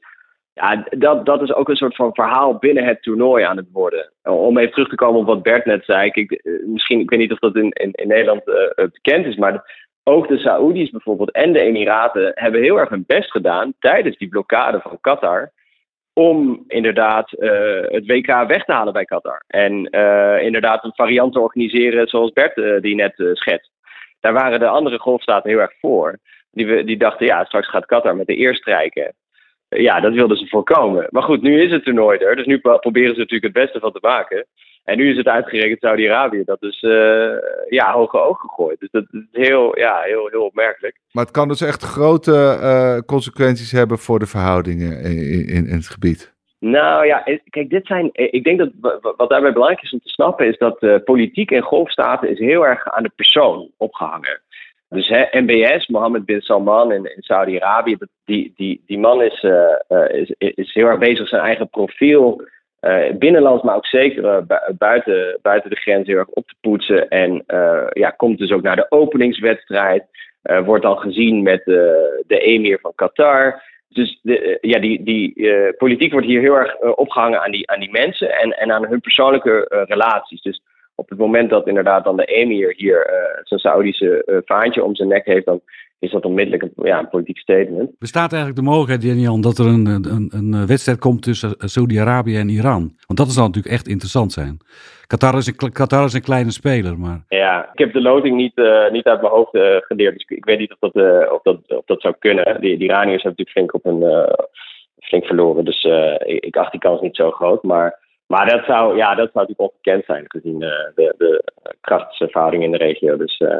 Ja, 0.61 0.87
dat, 0.90 1.27
dat 1.27 1.42
is 1.42 1.53
ook 1.53 1.69
een 1.69 1.77
soort 1.77 1.97
van 1.97 2.14
verhaal 2.14 2.55
binnen 2.55 2.85
het 2.85 3.03
toernooi 3.03 3.45
aan 3.45 3.57
het 3.57 3.69
worden. 3.73 4.12
Om 4.23 4.59
even 4.59 4.73
terug 4.73 4.88
te 4.88 4.95
komen 4.95 5.21
op 5.21 5.27
wat 5.27 5.42
Bert 5.42 5.64
net 5.64 5.85
zei. 5.85 6.11
Eh, 6.11 6.53
misschien, 6.66 7.01
ik 7.01 7.11
weet 7.11 7.19
niet 7.19 7.33
of 7.33 7.38
dat 7.38 7.57
in, 7.57 7.71
in, 7.71 8.09
Nederland 8.09 8.49
eh, 8.49 8.55
eh, 8.55 8.90
bekend 8.92 9.27
is, 9.27 9.37
maar 9.37 9.85
ook 10.05 10.29
de 10.29 10.38
Saoedi's 10.38 10.90
bijvoorbeeld 10.90 11.31
en 11.31 11.53
de 11.53 11.61
Emiraten 11.61 12.33
hebben 12.35 12.62
heel 12.62 12.79
erg 12.79 12.88
hun 12.88 13.05
best 13.07 13.31
gedaan 13.31 13.75
tijdens 13.79 14.16
die 14.16 14.29
blokkade 14.29 14.81
van 14.81 15.01
Qatar. 15.01 15.53
Om 16.18 16.64
inderdaad 16.68 17.33
eh, 17.33 17.81
het 17.83 18.07
WK 18.07 18.26
weg 18.26 18.64
te 18.64 18.72
halen 18.72 18.92
bij 18.92 19.05
Qatar. 19.05 19.42
En 19.46 19.90
eh, 19.90 20.42
inderdaad 20.42 20.85
een 20.85 20.94
variant 20.94 21.33
te 21.33 21.40
organiseren 21.40 22.09
zoals 22.09 22.33
Bert 22.33 22.57
eh, 22.57 22.81
die 22.81 22.94
net 22.94 23.14
schetst. 23.33 23.70
Daar 24.20 24.33
waren 24.33 24.61
de 24.61 24.66
andere 24.66 24.98
golfstaten 24.98 25.50
heel 25.50 25.59
erg 25.59 25.72
voor. 25.81 26.18
Die, 26.50 26.85
die 26.85 26.96
dachten, 26.96 27.26
ja, 27.26 27.44
straks 27.44 27.68
gaat 27.68 27.87
Qatar 27.87 28.16
met 28.16 28.26
de 28.26 28.38
eer 28.38 28.55
strijken. 28.55 29.14
Ja, 29.68 30.00
dat 30.00 30.12
wilden 30.12 30.37
ze 30.37 30.46
voorkomen. 30.46 31.07
Maar 31.11 31.22
goed, 31.22 31.42
nu 31.42 31.61
is 31.61 31.72
het 31.72 31.85
toernooi 31.85 32.18
er. 32.18 32.37
Dus 32.37 32.46
nu 32.46 32.59
pro- 32.59 32.79
proberen 32.79 33.14
ze 33.14 33.18
natuurlijk 33.18 33.55
het 33.55 33.64
beste 33.64 33.81
van 33.81 33.92
te 33.92 33.98
maken. 34.00 34.46
En 34.87 34.96
nu 34.96 35.11
is 35.11 35.16
het 35.16 35.27
uitgerekend 35.27 35.81
Saudi-Arabië. 35.81 36.42
Dat 36.44 36.62
is 36.62 36.83
eh, 36.83 37.33
ja, 37.68 37.92
hoge 37.92 38.20
oog 38.20 38.40
gegooid. 38.40 38.81
Dus 38.81 38.90
dat 38.90 39.05
is 39.11 39.20
heel, 39.33 39.79
ja, 39.79 40.01
heel, 40.01 40.29
heel 40.31 40.44
opmerkelijk. 40.44 40.96
Maar 41.12 41.25
het 41.25 41.33
kan 41.33 41.49
dus 41.49 41.61
echt 41.61 41.83
grote 41.83 42.59
eh, 42.62 42.99
consequenties 43.07 43.72
hebben 43.72 43.99
voor 43.99 44.18
de 44.18 44.27
verhoudingen 44.27 45.01
in, 45.03 45.46
in, 45.49 45.66
in 45.66 45.75
het 45.75 45.88
gebied. 45.88 46.35
Nou 46.59 47.07
ja, 47.07 47.25
eh, 47.25 47.38
kijk, 47.51 47.70
dit 47.70 47.87
zijn. 47.87 48.11
Ik 48.12 48.44
denk 48.44 48.59
dat 48.59 48.70
wa- 48.81 48.99
wa- 49.01 49.14
wat 49.16 49.29
daarbij 49.31 49.53
belangrijk 49.53 49.83
is 49.83 49.92
om 49.92 49.99
te 50.01 50.09
snappen, 50.09 50.46
is 50.46 50.59
dat 50.59 50.79
eh, 50.83 50.94
politiek 51.05 51.51
in 51.51 51.62
golfstaten 51.62 52.29
is 52.31 52.38
heel 52.38 52.66
erg 52.66 52.88
aan 52.90 53.03
de 53.03 53.12
persoon 53.16 53.70
opgehangen. 53.77 54.40
Dus 54.88 55.09
hè, 55.09 55.40
MBS, 55.40 55.87
Mohammed 55.87 56.25
bin 56.25 56.40
Salman 56.40 56.92
in, 56.92 57.05
in 57.05 57.22
Saudi-Arabië, 57.22 57.96
die, 58.25 58.53
die, 58.57 58.83
die 58.87 58.99
man 58.99 59.22
is, 59.22 59.44
is, 60.09 60.35
is 60.38 60.75
heel 60.75 60.87
erg 60.87 60.99
bezig 60.99 61.29
zijn 61.29 61.42
eigen 61.42 61.68
profiel. 61.68 62.42
Eh, 62.87 63.14
binnenlands, 63.14 63.62
maar 63.62 63.77
ook 63.77 63.87
zeker 63.87 64.25
eh, 64.25 64.42
bu- 64.46 64.75
buiten, 64.79 65.38
buiten 65.42 65.70
de 65.70 65.77
grens 65.77 66.07
heel 66.07 66.16
erg 66.18 66.29
op 66.29 66.46
te 66.46 66.55
poetsen. 66.61 67.09
En 67.09 67.42
eh, 67.46 67.87
ja, 67.90 68.11
komt 68.11 68.38
dus 68.38 68.53
ook 68.53 68.62
naar 68.62 68.77
de 68.77 68.87
openingswedstrijd. 68.88 70.05
wordt 70.64 70.83
dan 70.83 70.99
gezien 70.99 71.42
met 71.42 71.64
de 71.64 72.38
emir 72.38 72.79
van 72.81 72.92
Qatar. 72.94 73.62
Dus 73.88 74.18
de, 74.22 74.59
ja, 74.61 74.79
die, 74.79 75.03
die 75.03 75.33
politiek 75.77 76.12
wordt 76.12 76.27
hier 76.27 76.40
heel 76.40 76.55
erg 76.59 76.75
eh, 76.75 76.92
opgehangen 76.94 77.40
aan 77.42 77.51
die, 77.51 77.70
aan 77.70 77.81
die 77.81 77.90
mensen 77.90 78.31
en, 78.31 78.51
en 78.59 78.72
aan 78.72 78.87
hun 78.87 79.01
persoonlijke 79.01 79.85
relaties. 79.88 80.42
Dus 80.42 80.62
op 80.94 81.09
het 81.09 81.18
moment 81.18 81.51
dat 81.51 81.66
inderdaad 81.68 82.05
dan 82.05 82.16
de 82.16 82.25
emir 82.25 82.72
hier 82.77 83.11
zijn 83.48 83.61
Saoedische 83.61 84.24
eh, 84.24 84.37
vaantje 84.44 84.85
om 84.85 84.94
zijn 84.94 85.09
nek 85.09 85.24
heeft, 85.24 85.46
dan 85.46 85.61
is 85.98 86.11
dat 86.11 86.24
onmiddellijk 86.24 86.62
een, 86.62 86.87
ja, 86.87 86.98
een 86.98 87.09
politiek 87.09 87.38
statement. 87.38 87.98
Bestaat 87.98 88.32
eigenlijk 88.32 88.61
de 88.61 88.66
mogelijkheid, 88.66 89.02
Jenny-Jan, 89.02 89.40
dat 89.40 89.59
er 89.59 89.66
een, 89.66 89.87
een, 89.87 90.30
een 90.32 90.66
wedstrijd 90.66 90.98
komt 90.98 91.22
tussen 91.22 91.54
Saudi-Arabië 91.59 92.37
en 92.37 92.48
Iran? 92.48 92.92
Want 93.06 93.18
dat 93.18 93.28
zou 93.28 93.46
natuurlijk 93.46 93.74
echt 93.74 93.88
interessant 93.88 94.32
zijn. 94.32 94.59
Qatar 95.06 95.37
is 95.37 95.46
een, 95.46 95.72
Qatar 95.72 96.04
is 96.04 96.12
een 96.12 96.22
kleine 96.22 96.50
speler, 96.50 96.98
maar 96.98 97.24
Ja, 97.28 97.70
ik 97.72 97.78
heb 97.78 97.92
de 97.92 98.00
loting 98.00 98.37
niet, 98.37 98.56
eh, 98.59 98.90
niet 98.90 99.04
uit 99.04 99.20
mijn 99.20 99.32
hoofd 99.32 99.54
eh, 99.54 99.76
geleerd, 99.76 100.12
dus 100.12 100.22
ik, 100.22 100.37
ik 100.37 100.44
weet 100.44 100.59
niet 100.59 100.76
of 100.78 100.78
dat, 100.78 100.94
eh, 101.04 101.32
of 101.32 101.42
dat, 101.42 101.59
of 101.66 101.85
dat 101.85 102.00
zou 102.00 102.14
kunnen. 102.18 102.61
Die, 102.61 102.78
die 102.78 102.88
Iraniërs 102.88 103.22
hebben 103.22 103.44
natuurlijk 103.44 103.50
flink, 103.50 103.74
op 103.74 103.85
een, 103.85 104.02
eh, 104.02 104.44
flink 105.06 105.24
verloren, 105.24 105.64
dus 105.64 105.85
eh, 105.85 106.14
ik, 106.35 106.44
ik 106.44 106.56
acht 106.56 106.70
die 106.70 106.80
kans 106.80 107.00
niet 107.00 107.16
zo 107.16 107.30
groot. 107.30 107.62
Maar, 107.62 107.98
maar 108.26 108.46
dat, 108.46 108.64
zou, 108.64 108.96
ja, 108.96 109.14
dat 109.14 109.30
zou 109.32 109.46
natuurlijk 109.46 109.60
ongekend 109.60 110.04
zijn 110.04 110.24
gezien 110.28 110.62
eh, 110.62 110.68
de, 110.94 111.14
de 111.18 111.52
krachtsverhouding 111.80 112.62
in 112.62 112.70
de 112.70 112.76
regio. 112.76 113.16
Dus 113.16 113.36
eh, 113.38 113.58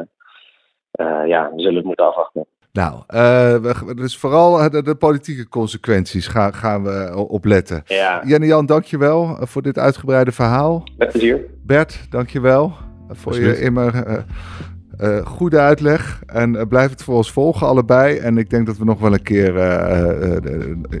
eh, 0.91 1.27
ja, 1.27 1.51
we 1.55 1.61
zullen 1.61 1.75
het 1.75 1.85
moeten 1.85 2.05
afwachten. 2.05 2.45
Nou, 2.71 2.93
eh, 3.07 3.55
we- 3.55 3.93
dus 3.95 4.17
vooral 4.17 4.69
de, 4.69 4.83
de 4.83 4.95
politieke 4.95 5.47
consequenties 5.49 6.27
gaan, 6.27 6.53
gaan 6.53 6.83
we 6.83 7.25
opletten. 7.29 7.81
Ja, 7.85 8.21
Jenny 8.25 8.45
Jan, 8.47 8.65
dankjewel 8.65 9.37
voor 9.39 9.61
dit 9.61 9.77
uitgebreide 9.77 10.31
verhaal. 10.31 10.83
met 10.97 11.09
plezier. 11.11 11.45
Bert, 11.65 12.11
dankjewel 12.11 12.71
voor 13.09 13.35
je 13.39 13.59
immer 13.59 14.03
eh, 14.05 14.17
eh, 14.97 15.25
goede 15.25 15.59
uitleg. 15.59 16.21
En 16.25 16.55
eh, 16.55 16.67
blijf 16.67 16.89
het 16.89 17.03
voor 17.03 17.15
ons 17.15 17.31
volgen, 17.31 17.67
allebei. 17.67 18.17
En 18.17 18.37
ik 18.37 18.49
denk 18.49 18.65
dat 18.65 18.77
we 18.77 18.85
nog 18.85 18.99
wel 18.99 19.13
een 19.13 19.23
keer 19.23 19.57
eh, 19.57 20.37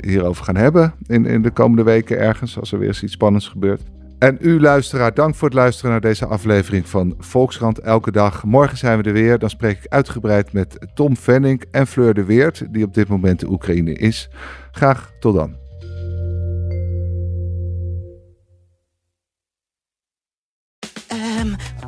hierover 0.01 0.43
gaan 0.43 0.55
hebben 0.55 0.93
in, 1.07 1.25
in 1.25 1.41
de 1.41 1.51
komende 1.51 1.83
weken 1.83 2.19
ergens, 2.19 2.59
als 2.59 2.71
er 2.71 2.79
weer 2.79 2.87
eens 2.87 3.03
iets 3.03 3.13
spannends 3.13 3.47
gebeurt. 3.47 3.81
En 4.19 4.37
u 4.41 4.59
luisteraar, 4.59 5.13
dank 5.13 5.35
voor 5.35 5.47
het 5.47 5.57
luisteren 5.57 5.91
naar 5.91 6.01
deze 6.01 6.25
aflevering 6.25 6.87
van 6.87 7.15
Volkskrant 7.19 7.79
Elke 7.79 8.11
Dag. 8.11 8.43
Morgen 8.43 8.77
zijn 8.77 8.97
we 8.97 9.03
er 9.03 9.13
weer. 9.13 9.39
Dan 9.39 9.49
spreek 9.49 9.77
ik 9.77 9.91
uitgebreid 9.91 10.53
met 10.53 10.87
Tom 10.93 11.17
Venning 11.17 11.63
en 11.71 11.87
Fleur 11.87 12.13
de 12.13 12.25
Weert, 12.25 12.63
die 12.71 12.83
op 12.83 12.93
dit 12.93 13.07
moment 13.07 13.39
de 13.39 13.49
Oekraïne 13.49 13.93
is. 13.93 14.29
Graag 14.71 15.11
tot 15.19 15.35
dan. 15.35 15.66